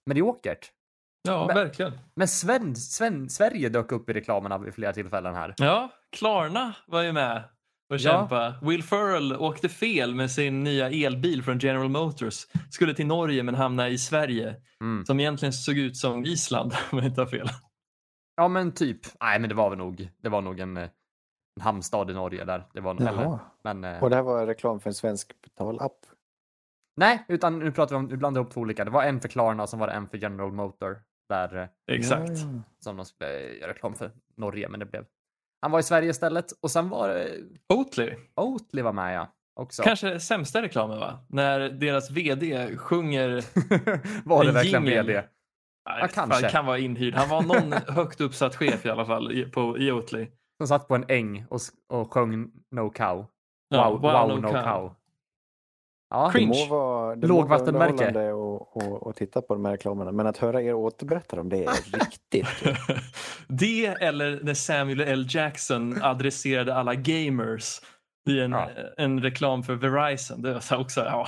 [0.06, 0.72] mediokert.
[1.28, 1.98] Ja, Men- verkligen.
[2.14, 5.54] Men Sven, Sven, Sverige dök upp i reklamerna vid flera tillfällen här.
[5.56, 7.42] Ja, Klarna var ju med
[7.92, 8.12] och Ja.
[8.20, 8.54] kämpa.
[8.62, 12.46] Will Ferrell åkte fel med sin nya elbil från General Motors.
[12.70, 14.56] Skulle till Norge men hamnade i Sverige.
[14.80, 15.04] Mm.
[15.04, 17.48] Som egentligen såg ut som Island om jag inte har fel.
[18.36, 19.00] Ja, men typ.
[19.20, 20.82] Nej, men det var väl nog, det var nog en, eh,
[21.56, 22.66] en hamnstad i Norge där.
[22.74, 23.38] Det var, eller, Jaha.
[23.64, 25.98] men, eh, Och det här var reklam för en svensk betalapp.
[26.96, 28.84] nej, utan nu pratar vi om, nu blandar ihop två olika.
[28.84, 31.02] Det var en för Klarna och så var det en för General Motor.
[31.28, 32.28] Där, eh, Exakt.
[32.30, 32.62] Ja, ja.
[32.78, 35.04] som de skulle göra reklam för Norge, men det blev...
[35.62, 37.28] Han var i Sverige istället och sen var det
[37.74, 38.14] Oatly.
[38.36, 39.28] Oatly var med ja.
[39.60, 39.82] Också.
[39.82, 41.18] Kanske sämsta reklamen va?
[41.28, 43.28] När deras VD sjunger...
[44.28, 45.02] var det En verkligen jingle.
[45.02, 45.28] VD?
[45.88, 46.40] Nej, kanske.
[46.40, 47.14] fan, kan vara inhyrd.
[47.14, 50.26] Han var någon högt uppsatt chef i alla fall i, på, i Oatly.
[50.58, 53.26] Som satt på en äng och, och sjöng No Cow.
[53.68, 54.94] Ja, Wow, wow, no, cow.
[56.12, 57.92] Ja, Det må vara, det må vara Lågvattenmärke.
[57.92, 60.12] underhållande och, och, och titta på de här reklamerna.
[60.12, 62.46] Men att höra er återberätta dem, det är riktigt.
[63.48, 65.26] Det eller när Samuel L.
[65.28, 67.80] Jackson adresserade alla gamers
[68.30, 68.70] i en, Ja.
[68.96, 70.42] en reklam för Verizon.
[70.42, 71.26] Det var också, ja.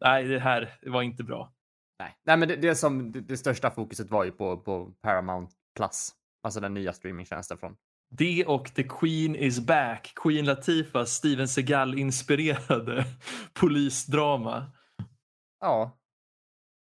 [0.00, 1.52] Nej, det här var inte bra.
[1.98, 5.52] Nej, Nej men det, det, som, det, det största fokuset var ju på, på Paramount
[5.76, 6.10] Plus.
[6.42, 7.76] Alltså den nya streamingtjänsten från.
[8.18, 10.12] Det och The Queen is back.
[10.22, 13.04] Queen Latifahs Steven Seagal-inspirerade
[13.60, 14.66] polisdrama.
[15.60, 15.98] Ja.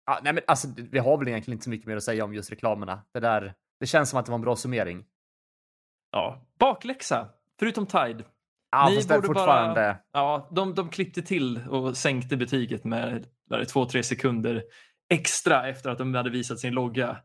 [0.06, 2.34] ja nej, men alltså, vi har väl egentligen inte så mycket mer att säga om
[2.34, 3.02] just reklamerna.
[3.14, 5.04] Det där, det känns som att det var en bra summering.
[6.12, 7.28] Ja, bakläxa.
[7.58, 8.24] Förutom Tide.
[8.70, 9.74] Ja, Ni fast borde fortfarande...
[9.74, 13.26] bara- Ja, de, de klippte till och sänkte betyget med
[13.68, 14.62] två, tre sekunder
[15.12, 17.16] extra efter att de hade visat sin logga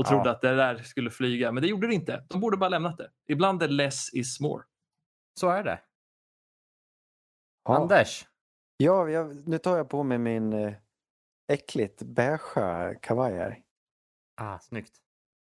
[0.00, 0.30] och trodde Ja.
[0.30, 1.52] att det där skulle flyga.
[1.52, 2.24] Men det gjorde det inte.
[2.28, 3.10] De borde bara lämnat det.
[3.28, 4.64] Ibland är less is more.
[5.40, 5.80] Så är det.
[7.64, 8.26] Ja, Anders.
[8.76, 10.72] ja jag, nu tar jag på mig min eh,
[11.52, 13.58] äckligt beigea kavaj här.
[14.36, 14.92] Ah, snyggt.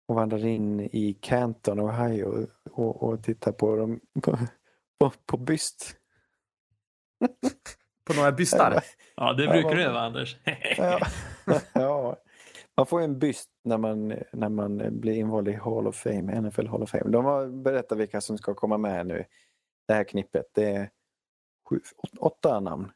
[0.09, 4.39] och vandrar in i Canton, Ohio och, och tittar på dem på,
[5.01, 5.97] på, på byst.
[8.05, 8.85] På några bystar.
[9.17, 10.37] Ja, det brukar du göra Anders.
[10.77, 11.01] Ja.
[11.73, 12.17] ja.
[12.79, 16.67] Man får en byst när man, när man blir invald i Hall of Fame, NFL
[16.67, 17.11] Hall of Fame.
[17.11, 19.25] De har berättat vilka som ska komma med nu.
[19.89, 20.47] Det här knippet.
[20.55, 20.91] Det är
[21.71, 22.93] sju, åt- åtta namn.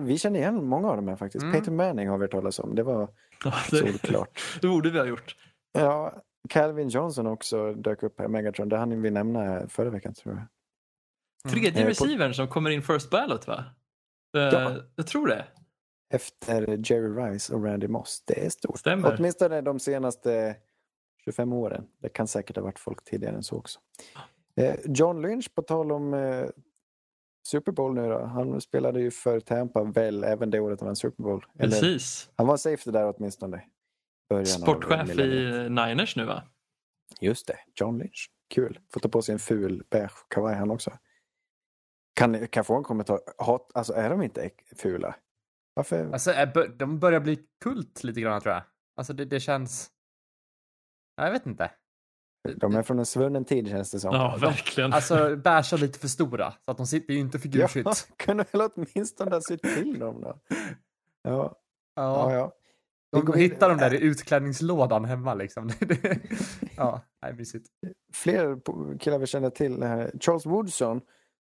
[0.00, 1.42] Vi känner igen många av dem här faktiskt.
[1.42, 1.52] Mm.
[1.52, 2.74] Peyton Manning har vi hört talas om.
[2.74, 3.08] Det var
[3.44, 4.40] Ja, det, solklart.
[4.60, 5.36] det borde vi ha gjort.
[5.72, 8.68] Ja, Calvin Johnson också dök upp här, Megatron.
[8.68, 11.52] Det hann vi nämna förra veckan tror jag.
[11.52, 13.64] Tredje Eh, receivern som kommer in first ballot va?
[14.36, 14.76] Eh, Ja.
[14.96, 15.44] Jag tror det.
[16.08, 18.22] Efter Jerry Rice och Randy Moss.
[18.26, 18.78] Det är stort.
[18.78, 19.16] Stämmer.
[19.18, 20.56] Åtminstone de senaste
[21.24, 21.86] 25 åren.
[21.98, 23.80] Det kan säkert ha varit folk tidigare än så också.
[24.56, 26.46] Eh, John Lynch, på tal om eh,
[27.46, 28.24] Super Bowl nu då.
[28.24, 31.44] Han spelade ju för Tampa väl även det året han vann Super Bowl.
[31.58, 32.30] Eller, Precis.
[32.36, 33.62] han var safety där åtminstone.
[34.28, 36.42] Början Sportchef i Niners nu va?
[37.20, 38.30] Just det, John Lynch.
[38.54, 38.78] Kul.
[38.92, 40.92] Får ta på sig en ful beige kavaj han också.
[42.14, 43.20] Kan, kan få en kommentar?
[43.38, 45.14] Hat, alltså är de inte fula?
[45.76, 46.12] Varför?
[46.12, 46.32] Alltså,
[46.76, 48.62] de börjar bli kult lite grann tror jag.
[48.96, 49.90] Alltså det, det känns...
[51.16, 51.70] Ja, Jag vet inte.
[52.56, 54.14] De är från en svunnen tid känns det som.
[54.14, 54.92] Ja, verkligen.
[54.92, 57.86] Alltså Bärs är lite för stora, så att de sitter ju inte figurskytt.
[57.86, 60.38] Ja, kunde väl åtminstone sytt till dem då.
[61.22, 61.56] Ja,
[61.94, 62.32] ja.
[62.34, 62.52] ja.
[63.10, 63.90] Vi De går hittar dem vidare.
[63.90, 65.70] där i utklädningslådan hemma liksom.
[66.76, 67.66] ja, nej, mysigt.
[68.12, 68.60] Fler
[68.98, 70.12] killar vi känner till här.
[70.20, 71.00] Charles Woodson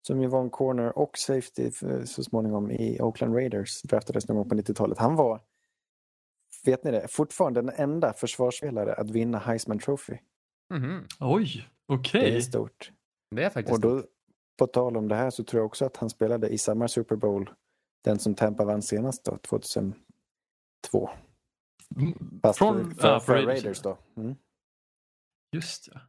[0.08, 1.72] som ju var en corner och safety
[2.06, 3.82] så småningom i Oakland Raiders.
[3.82, 4.98] Draftades någon gång på 90-talet.
[4.98, 5.42] Han var,
[6.66, 10.18] vet ni det, fortfarande den enda försvarsspelare att vinna Heisman Trophy.
[10.74, 11.08] Mhm.
[11.20, 12.36] Oj, Det okej.
[12.38, 12.92] är stort.
[13.36, 14.04] Det är faktiskt Och då,
[14.60, 17.16] på tal om det här så tror jag också att han spelade i samma Super
[17.16, 17.50] Bowl,
[18.04, 19.96] den som Tampa vann senast då, 2002.
[22.42, 23.98] Fast Från, för, för, för Raiders, Raiders då.
[24.18, 24.36] Mm.
[25.52, 26.00] Just ja.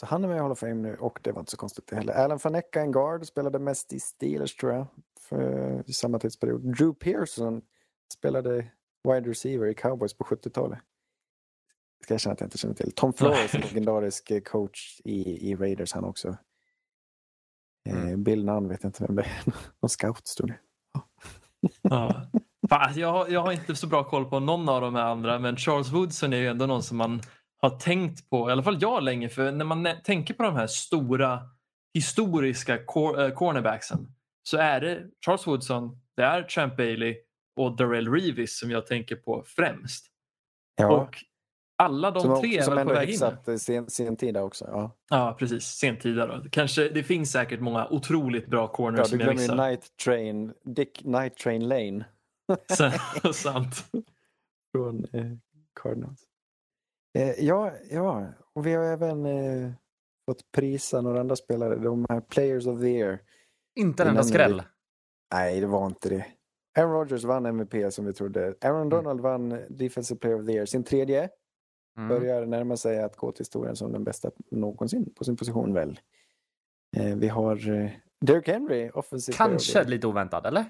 [0.00, 1.86] Så han är med i Hall of Fame nu och det var inte så konstigt
[1.86, 2.12] det heller.
[2.12, 4.86] Alan Fanecka, en guard, spelade mest i Steelers tror jag,
[5.20, 6.76] för, i samma tidsperiod.
[6.76, 7.62] Drew Pearson
[8.12, 8.66] spelade
[9.08, 10.78] wide receiver i Cowboys på 70-talet.
[12.02, 12.92] Ska jag känna att jag inte känner till.
[12.92, 16.36] Tom Flores, en legendarisk eh, coach i, i Raiders han också.
[17.88, 19.42] Eh, Bill Nunn vet jag inte vem det är.
[19.80, 20.58] Någon scout stod det.
[21.82, 22.30] Ja.
[22.68, 25.04] Fan, alltså, jag, har, jag har inte så bra koll på någon av de här
[25.04, 27.20] andra men Charles Woodson är ju ändå någon som man
[27.62, 30.66] har tänkt på, i alla fall jag länge, för när man tänker på de här
[30.66, 31.40] stora
[31.94, 37.16] historiska eh, cornerbacksen så är det Charles Woodson, det är Champ Bailey
[37.56, 40.06] och Darrell Reeves som jag tänker på främst.
[40.76, 41.16] Ja, Och
[41.78, 43.12] alla de som, tre är som väl på ändå väg in.
[43.12, 44.64] hyfsat eh, sen, sentida också.
[44.68, 44.96] Ja.
[45.10, 45.64] Ja, precis.
[45.64, 46.44] Sentida då.
[46.50, 49.68] Kanske, det finns säkert många otroligt bra corners Ja, du som jag glömmer ju missar.
[49.68, 52.04] Night Train, Dick Night Train Lane
[53.32, 53.84] Sant.
[54.72, 55.24] från eh,
[55.82, 56.20] Cardinals.
[57.18, 59.70] Eh, ja, ja, och vi har även eh,
[60.26, 61.76] fått prisa några andra spelare.
[61.76, 63.18] De här Players of the Year.
[63.74, 64.62] Inte en enda skräll.
[65.34, 66.26] Nej, det var inte det.
[66.78, 68.54] Aaron Rodgers vann MVP som vi trodde.
[68.60, 70.66] Aaron Donald vann Defensive Player of the Year.
[70.66, 71.28] Sin tredje
[71.96, 72.08] Mm.
[72.08, 76.00] börjar närma sig att gå till historien som den bästa någonsin på sin position väl.
[76.96, 77.90] Eh, vi har eh,
[78.20, 79.88] Derrick Henry, Offensive Player Kanske Year.
[79.88, 80.64] lite oväntat, eller?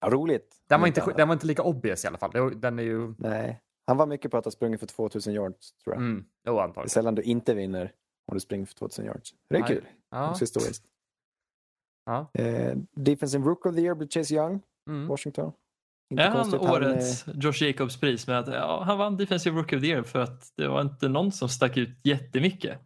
[0.00, 0.56] Ja, roligt.
[0.68, 2.60] Den var, inte, den var inte lika obvious i alla fall.
[2.60, 3.14] Den är ju...
[3.18, 6.02] Nej, han var mycket på att ha sprungit för 2000 yards tror jag.
[6.02, 6.90] Mm, jo, Det är antagligen.
[6.90, 7.92] sällan du inte vinner
[8.26, 9.34] om du springer för 2000 yards.
[9.48, 9.68] Det är Nej.
[9.68, 9.84] kul.
[10.10, 10.84] Ja, Också historiskt.
[12.04, 12.30] ja.
[12.34, 15.08] Eh, Defensive Rook of the Year blir Chase Young, Mm.
[15.08, 15.52] Washington.
[16.10, 16.60] Inte Är han konstigt.
[16.70, 20.18] årets Josh Jacobs pris med att ja, han vann Defensive Rookie of the Year för
[20.18, 22.78] att det var inte någon som stack ut jättemycket.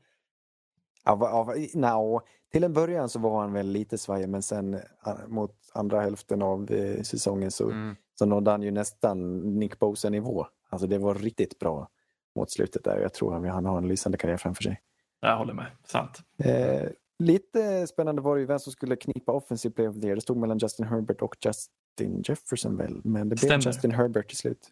[1.05, 2.21] Av, av, no,
[2.53, 4.81] till en början så var han väl lite svajig men sen eh,
[5.29, 7.97] mot andra hälften av eh, säsongen så, Mm.
[8.19, 10.47] så nådde han ju nästan Nick Bosa-nivå.
[10.71, 11.89] Alltså det var riktigt bra
[12.37, 12.99] mot slutet där.
[12.99, 14.81] Jag tror att han har en lysande karriär framför sig.
[15.21, 15.67] Jag håller med.
[15.85, 16.19] Sant.
[16.39, 20.15] Eh, lite spännande var det ju vem som skulle knipa Offensive Player of the Year.
[20.15, 23.61] Det stod mellan Justin Herbert och Justin Jefferson väl, men det blev.
[23.61, 24.69] Justin Herbert till slut.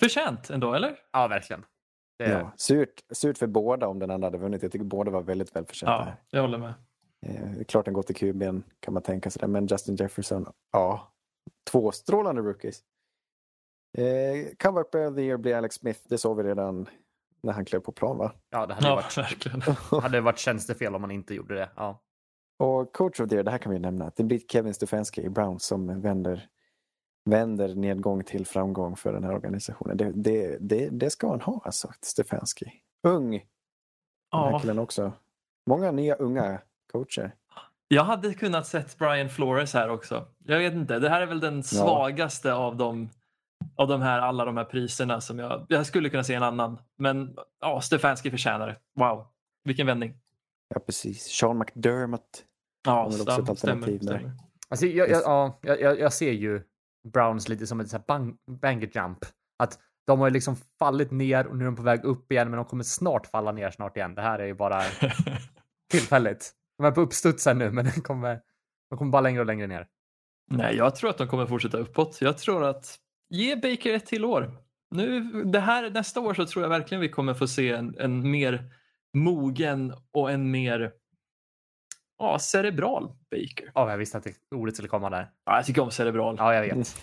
[0.00, 0.96] Förtjänt ändå, eller?
[1.12, 1.64] ja, verkligen.
[2.18, 4.62] Det är, Ja, surt, surt för båda om den andra hade vunnit.
[4.62, 5.92] Jag tycker båda var väldigt välförtjänta.
[5.92, 6.74] Ja, jag håller med.
[7.26, 9.40] Eh, klart den går till QB'n kan man tänka sig.
[9.40, 9.46] det.
[9.46, 11.12] Men Justin Jefferson, ja.
[11.70, 12.82] Två strålande rookies.
[13.98, 16.00] Eh, comeback player of the year blir Alex Smith.
[16.08, 16.88] Det såg vi redan
[17.42, 18.32] när han klev på plan va?
[18.50, 19.62] ja, det hade ju Ja, varit, verkligen.
[20.02, 21.70] hade varit tjänstefel om man inte gjorde det.
[21.76, 22.02] Ja.
[22.58, 24.12] Och coach of the year, det här kan vi nämna.
[24.16, 26.46] Det blir Kevin Stefanski i Browns som vänder,
[27.24, 29.96] vänder nedgång till framgång för den här organisationen.
[29.96, 32.72] Det, det, det, det ska han ha alltså, Stefanski.
[33.02, 33.40] Ung, den
[34.32, 35.12] här Ja, killen också.
[35.66, 36.60] Många nya unga
[36.92, 37.34] coacher.
[37.88, 40.26] jag hade kunnat sett Brian Flores här också.
[40.44, 43.08] Jag vet inte, det här är väl den svagaste av de,
[43.78, 46.78] av de här, alla de här priserna som jag, jag skulle kunna se en annan.
[46.98, 48.76] Men ja, Stefanski förtjänar det.
[48.96, 49.26] Wow,
[49.64, 50.14] vilken vändning.
[50.74, 51.22] Ja, precis.
[51.22, 52.44] Sean McDermott.
[52.84, 54.06] Ja, Han är också ett stäm- alternativ där.
[54.18, 54.32] stämmer.
[54.68, 56.62] Alltså, jag, jag, ja, jag, jag, ser ju
[57.12, 59.18] Browns lite som ett så här bang, banger jump.
[59.58, 62.50] Att de har ju liksom fallit ner och nu är de på väg upp igen,
[62.50, 64.14] men de kommer snart falla ner snart igen.
[64.14, 64.82] Det här är ju bara
[65.90, 66.52] tillfälligt.
[66.78, 68.40] De är på uppstudsen nu, men de kommer,
[68.90, 69.86] de kommer bara längre och längre ner.
[70.50, 72.18] Nej, jag tror att de kommer fortsätta uppåt.
[72.20, 72.98] Jag tror att
[73.28, 74.52] ge Baker ett till år.
[74.90, 78.30] Nu, det här, nästa år så tror jag verkligen vi kommer få se en, en
[78.30, 78.74] mer
[79.16, 80.92] mogen och en mer
[82.18, 83.72] ja, cerebral Baker.
[83.74, 85.30] Ja, jag visste att det ordet skulle komma där.
[85.44, 86.34] Ja, jag tycker om cerebral.
[86.38, 86.96] Ja, jag vet.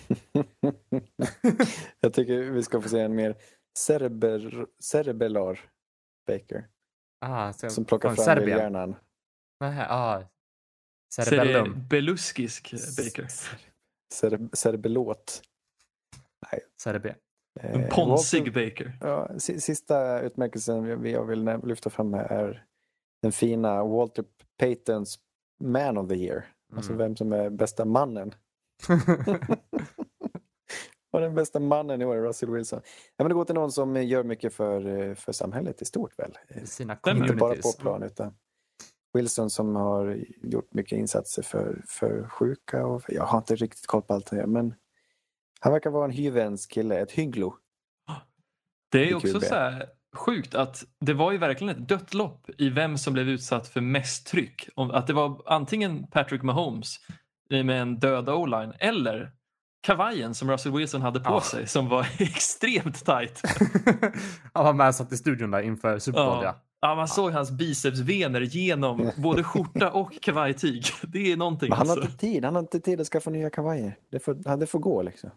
[2.00, 3.36] jag tycker vi ska få se en mer
[3.78, 5.60] cereber, cerebellar
[6.26, 6.68] Baker.
[7.20, 8.58] Ah, så, Som plockar från fram Serbien.
[8.58, 8.96] hjärnan.
[9.60, 10.22] Nähä, ah.
[11.14, 11.64] Cerebellum.
[11.72, 13.26] Cerebeluskisk Baker.
[14.14, 15.42] Cere, cerebelåt.
[16.82, 17.14] Cerebé.
[17.60, 18.98] Eh, En ponsig Walter- Baker.
[19.00, 22.64] Ja, si- sista utmärkelsen jag vill lyfta fram här är
[23.22, 24.24] den fina Walter
[24.58, 25.18] Paytons
[25.64, 26.44] Man of the Year.
[26.76, 26.98] Alltså Mm.
[26.98, 28.34] vem som är bästa mannen.
[31.12, 32.80] Och den bästa mannen i år är Russell Wilson.
[33.16, 36.18] Ja, men det går till någon som gör mycket för, eh, för samhället i stort
[36.18, 36.38] väl?
[36.64, 38.34] Sina Inte bara på plan utan
[39.14, 44.02] Wilson som har gjort mycket insatser för, för sjuka och jag har inte riktigt koll
[44.02, 44.74] på allt det men
[45.60, 47.54] han verkar vara en hyvens kille, ett hygglo.
[48.92, 49.86] Det är också så här
[50.16, 53.80] sjukt att det var ju verkligen ett dött lopp i vem som blev utsatt för
[53.80, 54.68] mest tryck.
[54.92, 56.96] Att det var antingen Patrick Mahomes
[57.50, 59.32] med en död o-line eller
[59.82, 61.40] kavajen som Russell Wilson hade på Ja.
[61.40, 63.42] sig som var extremt tight.
[64.52, 66.44] Han var med och satt i studion där inför Super Bowl, ja.
[66.44, 66.54] Ja.
[66.80, 70.84] Ja, man såg hans bicepsvener genom både skjorta och kavajtyg.
[71.02, 71.68] Det är någonting.
[71.68, 72.10] Men han har alltså.
[72.10, 73.96] inte tid, han har inte tid att skaffa nya kavajer.
[74.10, 75.30] Det får, det får gå liksom.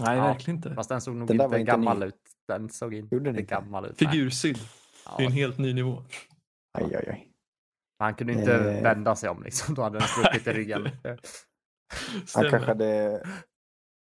[0.00, 0.24] Nej, Ja.
[0.26, 0.74] verkligen inte.
[0.74, 2.06] Fast den såg nog Den inte gammal ny.
[2.06, 2.22] ut.
[2.48, 3.54] Den såg inte Gjorde den inte?
[3.54, 4.00] gammal ut.
[4.00, 4.10] nej.
[4.10, 4.58] Figursydd.
[5.16, 6.02] Det är en helt ny nivå.
[6.78, 7.28] Aj, aj, aj.
[7.98, 8.82] han kunde inte Eh.
[8.82, 9.74] vända sig om liksom.
[9.74, 10.82] Då hade den spruckit i ryggen.
[12.34, 13.22] Han kanske hade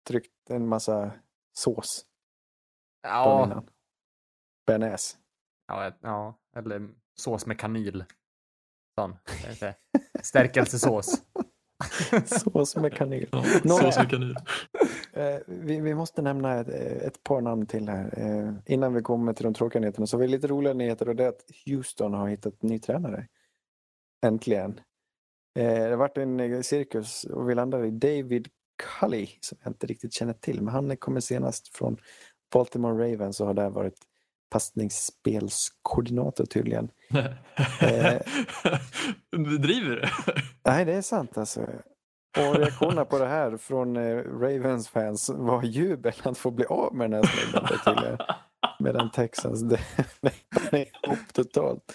[0.09, 1.11] tryckt en massa
[1.59, 2.07] sås
[3.03, 3.65] Ja.
[4.67, 5.17] Bearnaise.
[5.69, 8.05] ja, ja, eller sås med kanil.
[9.01, 9.17] Sån.
[10.23, 11.23] Stärkelsesås.
[12.27, 13.29] Sås med kanel.
[13.33, 13.45] Ja,
[13.79, 14.37] sås med kanin.
[15.13, 18.15] Eh, vi, vi måste nämna ett, ett par namn till här.
[18.17, 21.17] Eh, innan vi kommer till de tråkiga nyheterna så har vi lite roliga nyheter och
[21.17, 23.27] det är att Houston har hittat ny tränare.
[24.27, 24.81] Äntligen.
[25.59, 28.49] Eh, det har varit en cirkus och vi landade i David
[29.01, 31.97] Cully som jag inte riktigt känner till men han kommer senast från
[32.53, 33.99] Baltimore Ravens och har där varit
[34.51, 36.91] passningsspelskoordinator tydligen.
[37.81, 38.21] Eh.
[39.31, 40.03] Du driver du?
[40.65, 41.61] Nej, det är sant alltså.
[42.39, 46.95] Och reaktionerna på det här från eh, Ravens fans var jubel att få bli av
[46.95, 48.19] med den här snubben tydligen.
[48.79, 51.95] Medan Texans, är ihop totalt.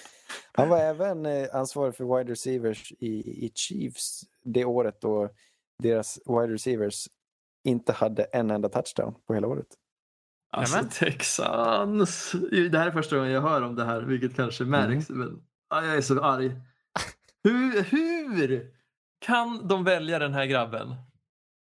[0.53, 5.29] Han var även eh, ansvarig för wide receivers i, i Chiefs det året då
[5.79, 7.07] deras wide receivers
[7.63, 9.67] inte hade en enda touchdown på hela året.
[10.51, 10.89] Alltså Nämen.
[10.91, 12.31] Texans.
[12.71, 15.09] Det här är första gången jag hör om det här, vilket kanske märks.
[15.09, 16.51] Men ja, jag är så arg.
[17.43, 18.71] Hur, hur
[19.25, 20.95] kan de välja den här grabben?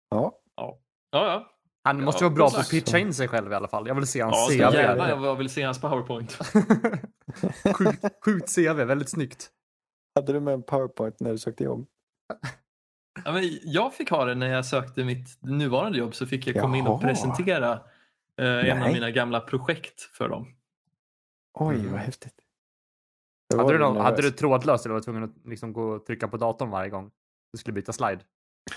[0.09, 0.77] Ja, Ja,
[1.11, 1.51] ja.
[1.83, 3.87] Han måste Ja, vara bra på att pitcha in sig själv i alla fall.
[3.87, 4.75] Jag vill se hans ja CV.
[4.75, 6.31] jävlar jag vill se hans powerpoint.
[7.77, 9.49] sjukt, sjukt CV, väldigt snyggt.
[10.15, 11.85] hade du med en powerpoint när du sökte jobb?
[13.25, 16.61] Ja, men jag fick ha det när jag sökte mitt nuvarande jobb så fick jag
[16.61, 17.01] komma in och Jaha.
[17.07, 17.79] presentera
[18.41, 20.47] eh, en av mina gamla projekt för dem.
[21.53, 21.91] Oj, Mm.
[21.91, 22.33] vad häftigt.
[23.49, 25.83] Då var Hade du, någon, hade du trådlöst eller var du tvungen att liksom gå
[25.83, 27.11] och trycka på datorn varje gång
[27.51, 28.19] du skulle byta slide?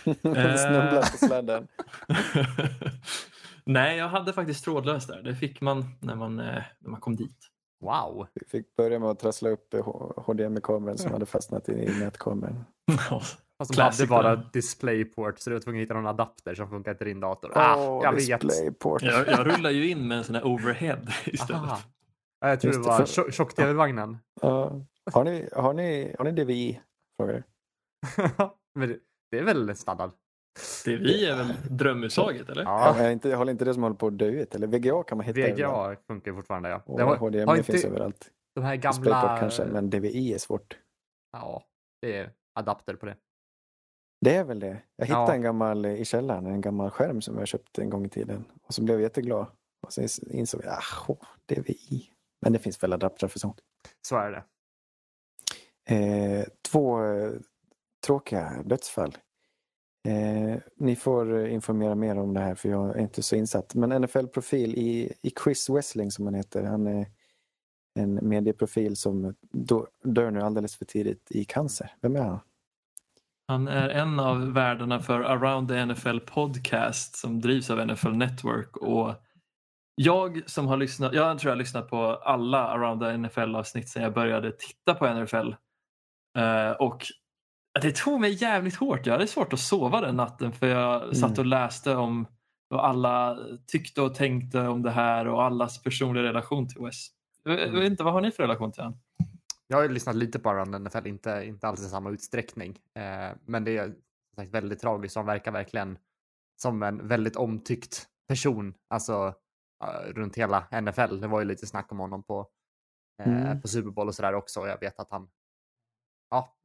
[0.58, 1.68] Snubblat på sladden.
[3.64, 5.22] Nej, jag hade faktiskt trådlöst där.
[5.22, 7.38] Det fick man när man, eh, när man kom dit.
[7.80, 8.26] Wow.
[8.34, 9.84] Vi fick börja med att trassla upp eh,
[10.16, 12.64] HDMI-kameran som hade fastnat i nätkameran.
[13.58, 14.50] Fast de Classic hade bara.
[14.52, 17.52] DisplayPort så du var tvungen att hitta någon adapter som funkar till din dator.
[17.54, 18.40] Ah, Åh, jag vet.
[18.40, 19.02] DisplayPort.
[19.02, 21.62] jag, jag rullar ju in med en sån här overhead istället.
[21.62, 21.78] Aha.
[22.40, 24.18] Ja, Jag tror Just det var för- tjo- tjock-tv-vagnen.
[24.40, 24.72] Ja.
[25.12, 26.80] Har, ni, har, ni, har ni DVI?
[27.20, 27.42] Frågar.
[28.78, 28.98] Men det,
[29.30, 30.10] det är väl standard?
[30.84, 32.62] Det vi är väl drömuttaget eller?
[32.62, 32.94] Ja.
[32.98, 34.54] Ja, jag inte, håller inte det som håller på att dö ut?
[34.54, 35.40] Eller VGA kan man hitta.
[35.54, 36.82] VGA funkar fortfarande ja.
[36.86, 38.30] Och Det har, HDMI har finns inte överallt.
[38.54, 39.38] de här DisplayPort gamla...
[39.40, 40.78] kanske, men DVI är svårt.
[41.32, 41.62] Ja,
[42.02, 43.16] det är adapter på det.
[44.20, 44.82] Det är väl det.
[44.96, 45.34] Jag hittade Ja.
[45.34, 48.44] en gammal eh, i källaren, en gammal skärm som jag köpte en gång i tiden.
[48.62, 49.46] Och så blev jag jätteglad.
[49.82, 51.16] Och sen insåg jag, ah,
[51.46, 52.10] DVI.
[52.42, 53.60] Men det finns väl adaptrar för sånt.
[54.08, 54.44] Så är det.
[55.94, 57.32] Eh, två eh,
[58.06, 59.16] tråkiga dödsfall.
[60.08, 63.74] Eh, ni får eh, informera mer om det här för jag är inte så insatt.
[63.74, 66.64] Men NFL-profil i, i Chris Wessling som han heter.
[66.64, 67.06] Han är
[67.94, 69.34] en medieprofil som
[70.02, 71.94] dör nu alldeles för tidigt i cancer.
[72.00, 72.40] Vem är han?
[73.48, 78.76] Han är en av värdarna för Around the NFL podcast som drivs av NFL Network.
[78.76, 79.14] Och
[79.94, 83.88] jag som har lyssnat, jag tror jag har lyssnat på alla Around the NFL avsnitt
[83.88, 85.54] sedan jag började titta på NFL.
[86.38, 87.06] Eh, och
[87.82, 89.06] det tog mig jävligt hårt.
[89.06, 92.26] Jag hade svårt att sova den natten för jag satt och läste om
[92.68, 97.08] vad alla tyckte och tänkte om det här och allas personliga relation till Wes.
[97.44, 99.00] Jag jag vet inte, vad har ni för relation till honom?
[99.70, 102.78] Jag har ju lyssnat lite på Around NFL, inte, inte alls i samma utsträckning.
[102.94, 103.96] Eh, men det är som
[104.36, 105.16] sagt väldigt tragiskt.
[105.16, 105.98] Han verkar verkligen
[106.60, 108.74] som en väldigt omtyckt person.
[108.88, 109.34] Alltså
[110.06, 111.20] runt hela NFL.
[111.20, 112.48] Det var ju lite snack om honom på,
[113.22, 113.60] eh, Mm.
[113.60, 114.60] på Super Bowl och sådär också.
[114.60, 115.28] Och jag vet att han,
[116.30, 116.56] ja,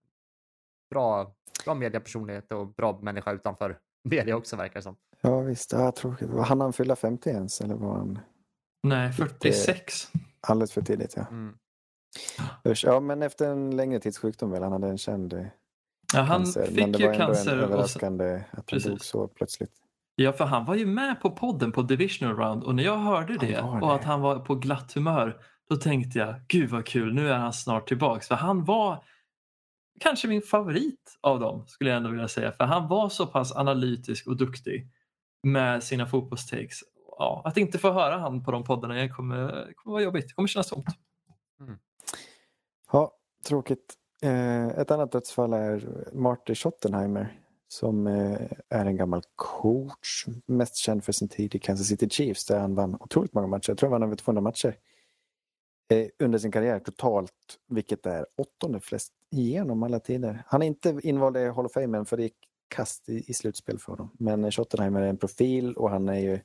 [0.90, 1.36] bra,
[1.66, 3.80] bra mediepersonlighet och bra människa utanför
[4.10, 4.96] media också verkar det som.
[5.22, 6.30] Ja visst, ja, tråkigt.
[6.48, 8.20] Han han fylla 50 ens eller var han
[8.88, 10.08] Nej, 46.
[10.42, 11.14] alldeles för tidigt?
[11.18, 11.28] Ja.
[11.28, 11.58] Mm.
[12.68, 15.46] Usch, ja men efter en längre tids sjukdom väl, han hade en känd eh,
[16.14, 16.66] Ja, han cancer.
[16.66, 18.90] fick men det ju var ändå cancer en och sen- överraskande att han Precis.
[18.90, 19.72] dog så plötsligt.
[20.16, 23.38] Ja, för han var ju med på podden på Divisional Round och när jag hörde
[23.38, 23.94] det, var och det.
[23.94, 25.38] att han var på glatt humör,
[25.70, 28.28] då tänkte jag, gud vad kul, nu är han snart tillbaks.
[28.28, 29.04] För han var
[30.00, 32.52] kanske min favorit av dem, skulle jag ändå vilja säga.
[32.52, 34.88] För han var så pass analytisk och duktig
[35.44, 36.80] med sina fotbollstakes.
[37.20, 40.48] Ja, att inte få höra han på de poddarna igen kommer, kommer vara jobbigt, kommer
[40.48, 40.86] kännas tomt.
[43.44, 43.94] Tråkigt.
[44.22, 50.26] Eh, ett annat dödsfall är Marty Schottenheimer som eh, är en gammal coach.
[50.46, 53.70] Mest känd för sin tid i Kansas City Chiefs där han vann otroligt många matcher.
[53.70, 54.76] Jag tror han vann över 200 matcher
[55.92, 57.34] eh, under sin karriär totalt,
[57.68, 60.44] vilket är åttonde flest genom alla tider.
[60.48, 62.38] Han är inte invald i Hall of Fame för det gick
[62.68, 64.12] kast i, i slutspel för honom.
[64.20, 66.40] Men Schottenheimer är en profil och han är ju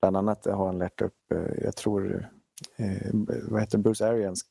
[0.00, 2.30] bland annat har han lärt upp, eh, jag tror,
[2.76, 3.10] eh,
[3.42, 4.44] vad heter Bruce Arians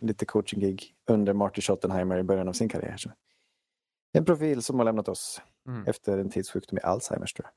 [0.00, 2.96] lite coaching-gig under Marty Schottenheimer i början av sin karriär.
[2.96, 3.10] Så
[4.12, 5.86] en profil som har lämnat oss Mm.
[5.86, 7.54] efter en tidssjukdom i Alzheimers tror jag.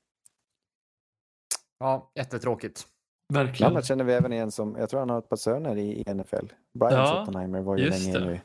[1.87, 2.87] Ja, jättetråkigt.
[3.33, 3.71] Verkligen.
[3.71, 6.45] Annars känner vi även igen som, jag tror han har ett par söner i, NFL.
[6.73, 8.25] Brian Ja, Schottenheimer var ju länge det.
[8.25, 8.39] nu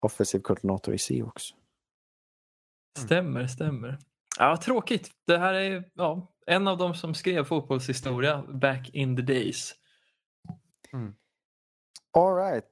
[0.00, 1.42] offensiv koordinator i Seahawks.
[2.98, 3.98] Stämmer, stämmer.
[4.38, 5.10] Ja, tråkigt.
[5.26, 9.74] Det här är ja, en av de som skrev fotbollshistoria back in the days.
[12.12, 12.66] All right.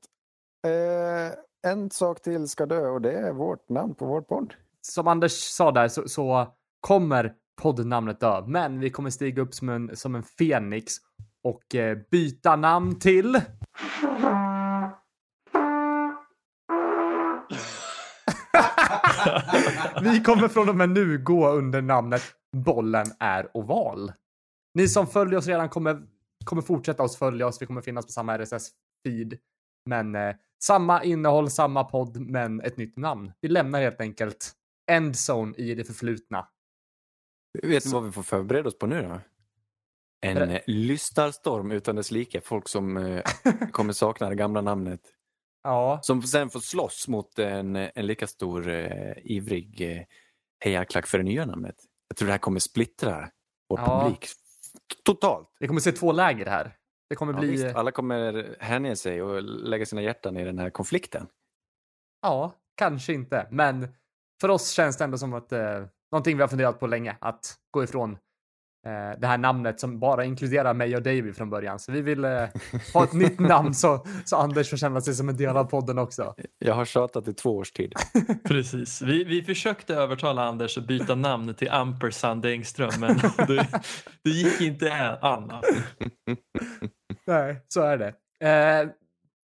[0.65, 1.33] Eh,
[1.73, 4.55] en sak till ska dö och det är vårt namn på vår podd.
[4.81, 9.69] Som Anders sa där så, så kommer poddnamnet dö, men vi kommer stiga upp som
[9.69, 10.95] en, som en fenix
[11.43, 13.33] och eh, byta namn till...
[20.03, 22.23] vi kommer från och med nu gå under namnet
[22.57, 24.12] Bollen är oval.
[24.75, 26.03] Ni som följer oss redan kommer,
[26.45, 27.62] kommer fortsätta oss följa oss.
[27.62, 29.39] Vi kommer finnas på samma RSS-feed.
[29.87, 30.35] Men eh,
[30.67, 33.33] samma innehåll, samma podd, men ett nytt namn.
[33.41, 34.53] Vi lämnar helt enkelt
[34.91, 36.49] Endzone i det förflutna.
[37.62, 39.21] Vet ni vad vi får förbereda oss på nu då?
[40.27, 42.41] En det- lystarstorm utan dess like.
[42.41, 43.23] Folk som eh,
[43.73, 45.01] kommer sakna det gamla namnet.
[45.62, 50.03] Ja, Som sen får slåss mot en, en lika stor eh, ivrig eh,
[50.65, 51.77] hejarklack för det nya namnet.
[52.09, 53.31] Jag tror det här kommer splittra
[53.69, 54.03] vår Ja.
[54.05, 54.27] publik
[55.05, 55.49] totalt.
[55.61, 56.77] vi kommer se två läger här.
[57.15, 57.51] Det kommer Ja, bli...
[57.51, 61.27] visst, alla kommer hänge sig och lägga sina hjärtan i den här konflikten.
[62.23, 63.47] Ja, kanske inte.
[63.51, 63.89] Men
[64.41, 67.57] för oss känns det ändå som att eh, någonting vi har funderat på länge, att
[67.71, 68.19] gå ifrån eh,
[69.20, 71.78] det här namnet som bara inkluderar mig och Davy från början.
[71.78, 72.45] Så vi vill eh,
[72.95, 75.99] ha ett nytt namn så, så Anders får känna sig som en del av podden
[75.99, 76.35] också.
[76.59, 77.93] Jag har tjatat i två års tid.
[78.49, 79.03] Precis.
[79.03, 83.16] Vi, vi försökte övertala Anders att byta namn till Ampersand Engström men
[83.47, 83.68] det,
[84.24, 85.53] det gick inte an.
[87.26, 88.14] Nej, så är det.
[88.49, 88.89] Eh,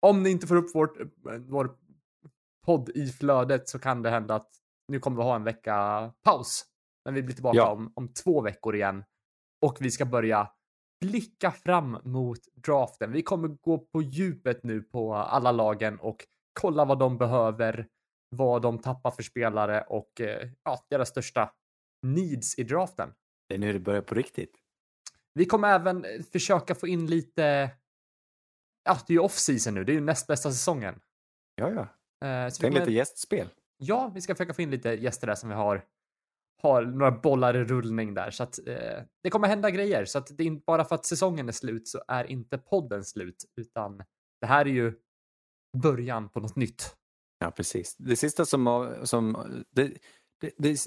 [0.00, 0.96] om ni inte får upp vårt,
[1.48, 1.70] vår
[2.66, 4.48] podd i flödet så kan det hända att
[4.88, 6.64] nu kommer vi ha en vecka paus.
[7.04, 7.70] Men vi blir tillbaka Ja.
[7.70, 9.04] om, om två veckor igen.
[9.62, 10.50] Och vi ska börja
[11.00, 13.12] blicka fram mot draften.
[13.12, 16.26] Vi kommer gå på djupet nu på alla lagen och
[16.60, 17.88] kolla vad de behöver,
[18.30, 21.52] vad de tappar för spelare och eh, ja, deras största
[22.06, 23.14] needs i draften.
[23.48, 24.58] Det är nu det börjar på riktigt.
[25.34, 27.70] Vi kommer även eh, försöka få in lite,
[28.84, 31.00] ja det är ju off-season nu, det är ju näst bästa säsongen.
[31.54, 31.80] Ja, ja.
[32.28, 33.48] Eh, så Tänk kommer, lite gästspel.
[33.76, 35.84] Ja, vi ska försöka få in lite gäster där som vi har,
[36.62, 38.30] har några bollar i rullning där.
[38.30, 40.04] Så att eh, det kommer hända grejer.
[40.04, 43.04] Så att det är inte bara för att säsongen är slut så är inte podden
[43.04, 44.02] slut, utan
[44.40, 44.94] det här är ju
[45.82, 46.96] början på något nytt.
[47.38, 47.96] Ja, precis.
[47.96, 48.94] Det sista som...
[49.02, 49.36] som
[49.70, 49.92] det,
[50.40, 50.78] det, det,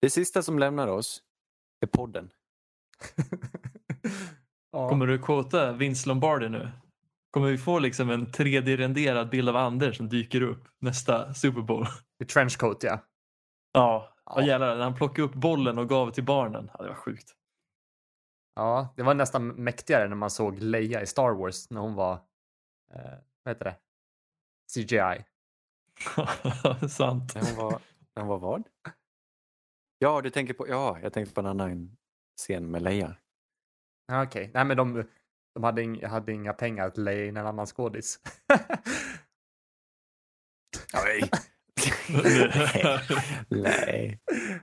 [0.00, 1.22] det sista som lämnar oss
[1.80, 2.30] är podden.
[4.72, 4.88] ja.
[4.88, 6.70] Kommer du quota Vince Lombardi nu?
[7.30, 11.86] Kommer vi få liksom en 3D-renderad bild av Anders som dyker upp nästa Super Bowl?
[12.22, 13.04] I trenchcoat, ja.
[13.72, 14.42] Ja, Ja.
[14.42, 16.70] jävlar när han plockade upp bollen och gav till barnen.
[16.74, 17.34] Ja, det var sjukt.
[18.54, 22.12] Ja, det var nästan mäktigare när man såg Leia i Star Wars när hon var,
[22.94, 23.76] eh, vad heter det?
[24.74, 25.24] CGI.
[26.88, 27.34] Sant.
[27.34, 27.80] När hon var,
[28.14, 28.68] när hon var vad?
[29.98, 30.68] Ja, du tänker på...
[30.68, 31.96] Ja, jag tänkte på en annan
[32.36, 33.16] scen med Leia.
[34.06, 35.04] Ja, Okej, nej men de,
[35.54, 38.20] de hade, ing, hade inga pengar att leja in en annan skådis.
[40.94, 41.30] Nej.
[43.48, 44.20] Nej.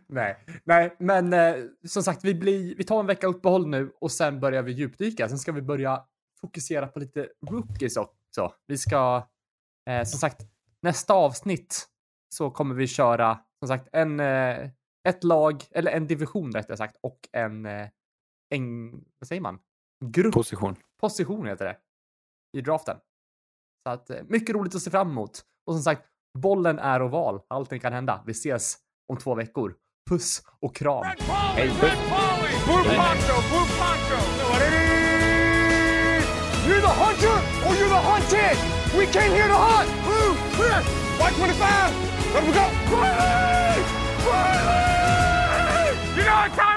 [0.07, 1.55] nej, nej, men eh,
[1.87, 5.29] som sagt, vi, blir, vi tar en vecka uppehåll nu och sen börjar vi djupdyka.
[5.29, 6.05] Sen ska vi börja
[6.41, 8.53] fokusera på lite rookies också.
[8.67, 9.27] Vi ska,
[9.89, 10.41] eh, som sagt,
[10.81, 11.87] nästa avsnitt
[12.35, 14.69] så kommer vi köra, som sagt, en, eh,
[15.07, 17.87] ett lag, eller en division rättare sagt, och en, eh,
[18.49, 19.59] en, vad säger man?
[20.05, 20.75] Grupp Position.
[21.01, 21.77] position heter det.
[22.57, 22.97] I draften.
[23.83, 25.45] Så att eh, mycket roligt att se fram emot.
[25.65, 27.39] Och som sagt, bollen är oval.
[27.47, 28.23] Allting kan hända.
[28.25, 28.77] Vi ses
[29.09, 29.73] om två veckor.
[30.09, 31.05] Puss och kram.
[31.55, 31.71] Hej.
[36.67, 38.57] You're the hunter or you're the hunted!
[38.97, 39.87] We came here to hunt!
[40.03, 40.81] Blue, clear!
[41.21, 42.33] White 25!
[42.33, 42.65] Let we go!
[42.89, 43.83] Riley!
[44.25, 45.93] Riley!
[46.17, 46.74] You know what time